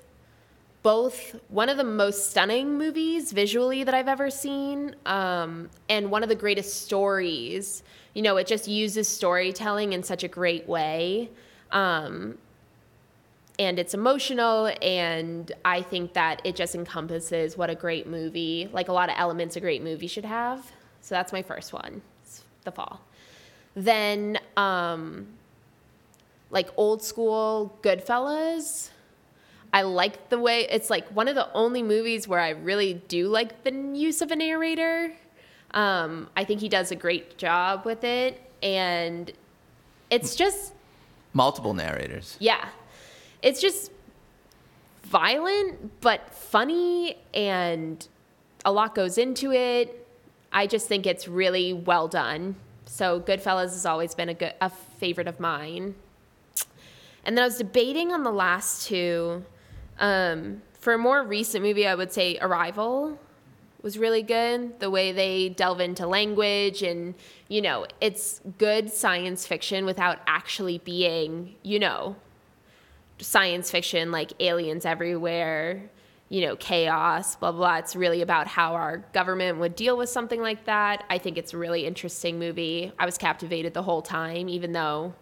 both 0.81 1.35
one 1.49 1.67
of 1.67 1.75
the 1.75 1.83
most 1.83 2.29
stunning 2.29 2.77
movies 2.77 3.33
visually 3.33 3.83
that 3.83 3.93
I've 3.93 4.07
ever 4.07 4.29
seen, 4.29 4.95
um, 5.05 5.69
and 5.89 6.09
one 6.09 6.23
of 6.23 6.29
the 6.29 6.35
greatest 6.35 6.83
stories. 6.83 7.83
You 8.13 8.21
know, 8.21 8.38
it 8.38 8.47
just 8.47 8.65
uses 8.65 9.09
storytelling 9.09 9.91
in 9.91 10.03
such 10.03 10.23
a 10.23 10.29
great 10.29 10.69
way. 10.69 11.29
Um, 11.71 12.38
and 13.60 13.77
it's 13.77 13.93
emotional 13.93 14.71
and 14.82 15.51
i 15.65 15.82
think 15.82 16.13
that 16.13 16.41
it 16.45 16.55
just 16.55 16.73
encompasses 16.73 17.58
what 17.58 17.69
a 17.69 17.75
great 17.75 18.08
movie 18.08 18.69
like 18.71 18.88
a 18.88 18.93
lot 18.93 19.10
of 19.10 19.15
elements 19.17 19.58
a 19.58 19.60
great 19.60 19.84
movie 19.84 20.08
should 20.08 20.25
have. 20.25 20.71
So 21.01 21.15
that's 21.15 21.32
my 21.32 21.41
first 21.41 21.73
one 21.73 22.01
it's 22.23 22.43
the 22.63 22.71
fall. 22.71 23.01
Then 23.75 24.39
um 24.58 25.27
like 26.49 26.69
old 26.77 27.03
school 27.03 27.77
goodfellas. 27.84 28.89
I 29.71 29.84
like 29.84 30.29
the 30.29 30.39
way 30.39 30.67
it's 30.69 30.89
like 30.89 31.08
one 31.10 31.27
of 31.27 31.36
the 31.36 31.51
only 31.53 31.84
movies 31.84 32.27
where 32.27 32.39
i 32.39 32.49
really 32.49 32.95
do 33.08 33.27
like 33.27 33.63
the 33.63 33.71
use 33.71 34.21
of 34.21 34.32
a 34.32 34.36
narrator. 34.36 35.13
Um 35.71 36.29
i 36.36 36.43
think 36.43 36.62
he 36.62 36.69
does 36.69 36.91
a 36.91 36.95
great 36.95 37.38
job 37.38 37.86
with 37.86 38.03
it 38.03 38.41
and 38.63 39.32
it's 40.10 40.36
just 40.36 40.73
Multiple 41.33 41.73
narrators. 41.73 42.37
yeah. 42.39 42.69
It's 43.41 43.61
just 43.61 43.91
violent, 45.03 46.01
but 46.01 46.33
funny, 46.33 47.15
and 47.33 48.05
a 48.65 48.71
lot 48.71 48.95
goes 48.95 49.17
into 49.17 49.53
it. 49.53 50.05
I 50.51 50.67
just 50.67 50.87
think 50.87 51.05
it's 51.05 51.27
really 51.27 51.71
well 51.71 52.07
done. 52.07 52.55
So, 52.85 53.19
Goodfellas 53.21 53.69
has 53.69 53.85
always 53.85 54.13
been 54.13 54.29
a, 54.29 54.33
good, 54.33 54.53
a 54.59 54.69
favorite 54.69 55.27
of 55.27 55.39
mine. 55.39 55.95
And 57.23 57.37
then 57.37 57.43
I 57.43 57.47
was 57.47 57.57
debating 57.57 58.11
on 58.11 58.23
the 58.23 58.31
last 58.31 58.87
two. 58.87 59.45
Um, 59.99 60.61
for 60.73 60.93
a 60.93 60.97
more 60.97 61.23
recent 61.23 61.63
movie, 61.63 61.85
I 61.85 61.95
would 61.95 62.11
say 62.11 62.37
Arrival 62.41 63.19
was 63.81 63.97
really 63.97 64.21
good. 64.21 64.79
The 64.79 64.89
way 64.89 65.11
they 65.11 65.49
delve 65.49 65.79
into 65.79 66.05
language 66.05 66.81
and, 66.81 67.15
you 67.47 67.61
know, 67.61 67.85
it's 68.01 68.41
good 68.57 68.91
science 68.91 69.47
fiction 69.47 69.85
without 69.85 70.19
actually 70.27 70.79
being, 70.79 71.55
you 71.63 71.79
know, 71.79 72.15
science 73.19 73.71
fiction 73.71 74.11
like 74.11 74.33
aliens 74.39 74.85
everywhere, 74.85 75.89
you 76.29 76.41
know, 76.41 76.55
chaos, 76.55 77.35
blah, 77.35 77.51
blah, 77.51 77.59
blah. 77.59 77.77
It's 77.77 77.95
really 77.95 78.21
about 78.21 78.47
how 78.47 78.73
our 78.73 78.97
government 79.13 79.59
would 79.59 79.75
deal 79.75 79.97
with 79.97 80.09
something 80.09 80.41
like 80.41 80.65
that. 80.65 81.03
I 81.09 81.17
think 81.17 81.37
it's 81.37 81.53
a 81.53 81.57
really 81.57 81.85
interesting 81.85 82.37
movie. 82.39 82.91
I 82.99 83.05
was 83.05 83.17
captivated 83.17 83.73
the 83.73 83.83
whole 83.83 84.01
time, 84.01 84.49
even 84.49 84.73
though 84.73 85.13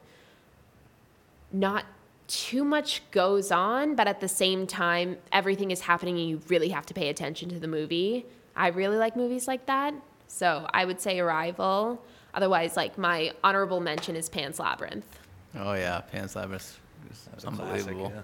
not 1.51 1.85
too 2.27 2.65
much 2.65 3.09
goes 3.11 3.51
on, 3.51 3.95
but 3.95 4.07
at 4.07 4.19
the 4.19 4.27
same 4.27 4.67
time, 4.67 5.17
everything 5.31 5.71
is 5.71 5.81
happening 5.81 6.17
and 6.17 6.29
you 6.29 6.41
really 6.49 6.69
have 6.69 6.85
to 6.87 6.93
pay 6.93 7.07
attention 7.07 7.49
to 7.49 7.59
the 7.59 7.67
movie. 7.67 8.25
I 8.57 8.67
really 8.69 8.97
like 8.97 9.15
movies 9.15 9.47
like 9.47 9.65
that. 9.67 9.93
So 10.27 10.67
I 10.73 10.83
would 10.83 10.99
say 10.99 11.19
Arrival. 11.19 12.01
Otherwise, 12.33 12.75
like 12.75 12.97
my 12.97 13.31
honorable 13.43 13.79
mention 13.79 14.15
is 14.15 14.27
Pan's 14.29 14.59
Labyrinth. 14.59 15.19
Oh 15.55 15.73
yeah, 15.73 16.01
Pan's 16.01 16.35
Labyrinth 16.35 16.79
is 17.09 17.27
That's 17.31 17.43
a 17.43 17.47
classic, 17.47 17.61
unbelievable. 17.87 18.11
yeah. 18.13 18.21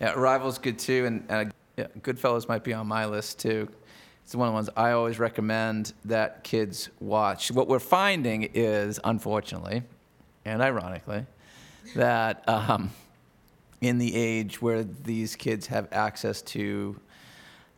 Yeah, 0.00 0.12
Arrival's 0.14 0.58
good 0.58 0.78
too, 0.78 1.06
and 1.06 1.30
uh, 1.30 1.44
yeah, 1.76 1.86
Goodfellas 2.00 2.48
might 2.48 2.64
be 2.64 2.72
on 2.72 2.86
my 2.86 3.06
list 3.06 3.38
too. 3.38 3.68
It's 4.24 4.34
one 4.34 4.48
of 4.48 4.52
the 4.52 4.54
ones 4.54 4.70
I 4.76 4.92
always 4.92 5.18
recommend 5.18 5.92
that 6.06 6.44
kids 6.44 6.88
watch. 7.00 7.50
What 7.50 7.68
we're 7.68 7.78
finding 7.78 8.50
is, 8.54 8.98
unfortunately, 9.04 9.82
and 10.44 10.62
ironically, 10.62 11.26
that 11.94 12.48
um, 12.48 12.90
in 13.80 13.98
the 13.98 14.16
age 14.16 14.62
where 14.62 14.82
these 14.82 15.36
kids 15.36 15.66
have 15.66 15.88
access 15.92 16.40
to 16.42 16.98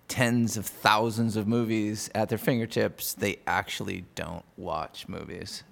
tens 0.08 0.56
of 0.56 0.66
thousands 0.66 1.36
of 1.36 1.48
movies 1.48 2.10
at 2.14 2.28
their 2.28 2.38
fingertips, 2.38 3.14
they 3.14 3.38
actually 3.46 4.04
don't 4.14 4.44
watch 4.56 5.08
movies. 5.08 5.64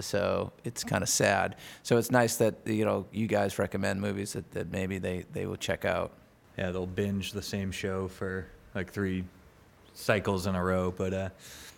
So 0.00 0.52
it's 0.64 0.84
kind 0.84 1.02
of 1.02 1.08
sad. 1.08 1.56
So 1.82 1.96
it's 1.96 2.10
nice 2.10 2.36
that 2.36 2.54
you 2.66 2.84
know 2.84 3.06
you 3.12 3.26
guys 3.26 3.58
recommend 3.58 4.00
movies 4.00 4.34
that, 4.34 4.50
that 4.52 4.70
maybe 4.70 4.98
they, 4.98 5.24
they 5.32 5.46
will 5.46 5.56
check 5.56 5.84
out. 5.84 6.12
Yeah, 6.58 6.70
they'll 6.70 6.86
binge 6.86 7.32
the 7.32 7.42
same 7.42 7.70
show 7.70 8.08
for 8.08 8.46
like 8.74 8.90
three 8.92 9.24
cycles 9.94 10.46
in 10.46 10.54
a 10.54 10.62
row. 10.62 10.92
But 10.94 11.14
uh, 11.14 11.28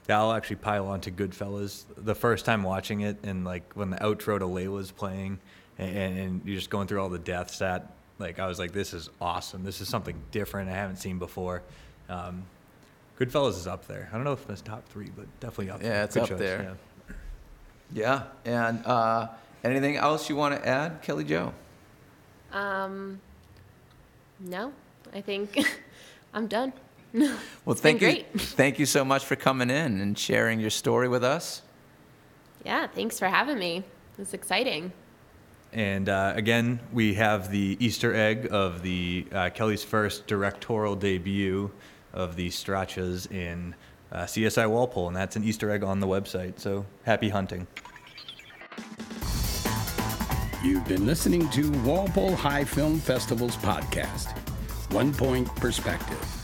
I'll 0.09 0.33
actually 0.33 0.57
pile 0.57 0.87
on 0.87 1.01
to 1.03 1.11
Goodfellas. 1.11 1.85
The 1.97 2.15
first 2.15 2.45
time 2.45 2.63
watching 2.63 3.03
it, 3.03 3.19
and 3.23 3.45
like 3.45 3.73
when 3.75 3.91
the 3.91 3.99
outro 3.99 4.39
to 4.39 4.47
Layla's 4.47 4.91
playing, 4.91 5.39
and, 5.79 6.19
and 6.19 6.43
you're 6.45 6.57
just 6.57 6.71
going 6.71 6.89
through 6.89 7.01
all 7.01 7.09
the 7.11 7.19
deaths, 7.19 7.59
that 7.59 7.93
like 8.19 8.39
I 8.39 8.47
was 8.49 8.59
like, 8.59 8.73
this 8.73 8.95
is 8.95 9.11
awesome. 9.21 9.63
This 9.63 9.81
is 9.81 9.89
something 9.89 10.21
different 10.33 10.71
I 10.71 10.75
haven't 10.75 10.97
seen 10.97 11.19
before. 11.19 11.63
Um, 12.09 12.45
Goodfellas 13.19 13.51
is 13.57 13.67
up 13.67 13.87
there. 13.87 14.09
I 14.13 14.15
don't 14.15 14.25
know 14.25 14.33
if 14.33 14.49
it's 14.49 14.61
top 14.63 14.89
three, 14.89 15.11
but 15.17 15.27
definitely 15.41 15.71
up 15.71 15.81
there. 15.81 15.93
Yeah, 15.93 16.05
it's 16.05 16.15
Good 16.15 16.23
up 16.25 16.29
choice, 16.31 16.39
there. 16.39 16.77
yeah. 17.93 18.23
Yeah. 18.45 18.59
And 18.69 18.87
uh, 18.87 19.29
anything 19.65 19.97
else 19.97 20.29
you 20.29 20.37
want 20.37 20.55
to 20.55 20.69
add, 20.69 21.03
Kelly 21.03 21.25
Jo? 21.25 21.53
Um, 22.53 23.21
no, 24.41 24.73
I 25.13 25.21
think 25.21 25.59
I'm 26.35 26.47
done. 26.47 26.73
Well, 27.15 27.73
It's 27.73 27.81
thank 27.81 28.01
been 28.01 28.17
you. 28.17 28.25
Thank 28.39 28.79
you 28.79 28.85
so 28.85 29.03
much 29.05 29.25
for 29.25 29.35
coming 29.35 29.71
in 29.71 30.01
and 30.01 30.17
sharing 30.19 30.61
your 30.61 30.69
story 30.71 31.09
with 31.09 31.25
us. 31.25 31.63
Yeah, 32.67 32.87
thanks 32.87 33.19
for 33.19 33.27
having 33.29 33.59
me. 33.59 33.83
It's 34.19 34.35
exciting. 34.35 34.93
And 35.73 36.09
uh, 36.11 36.35
again, 36.37 36.81
we 36.93 37.15
have 37.15 37.51
the 37.51 37.79
Easter 37.81 38.15
egg 38.15 38.49
of 38.51 38.83
the 38.83 39.27
uh, 39.33 39.49
Kelly's 39.51 39.83
first 39.83 40.27
directorial 40.27 40.97
debut 40.97 41.71
of 42.13 42.37
the 42.37 42.49
Strachas 42.49 43.31
in 43.31 43.75
uh, 44.11 44.23
CSI 44.23 44.69
Walpole, 44.69 45.09
and 45.09 45.17
that's 45.17 45.37
an 45.37 45.45
Easter 45.45 45.71
egg 45.71 45.83
on 45.83 46.01
the 46.01 46.07
website. 46.07 46.59
So 46.59 46.87
happy 47.05 47.29
hunting. 47.29 47.67
You've 50.65 50.87
been 50.89 51.07
listening 51.07 51.49
to 51.51 51.71
Walpole 51.83 52.35
High 52.35 52.65
Film 52.65 52.99
Festival's 52.99 53.57
podcast, 53.57 54.37
One 54.93 55.13
Point 55.15 55.47
Perspective. 55.57 56.38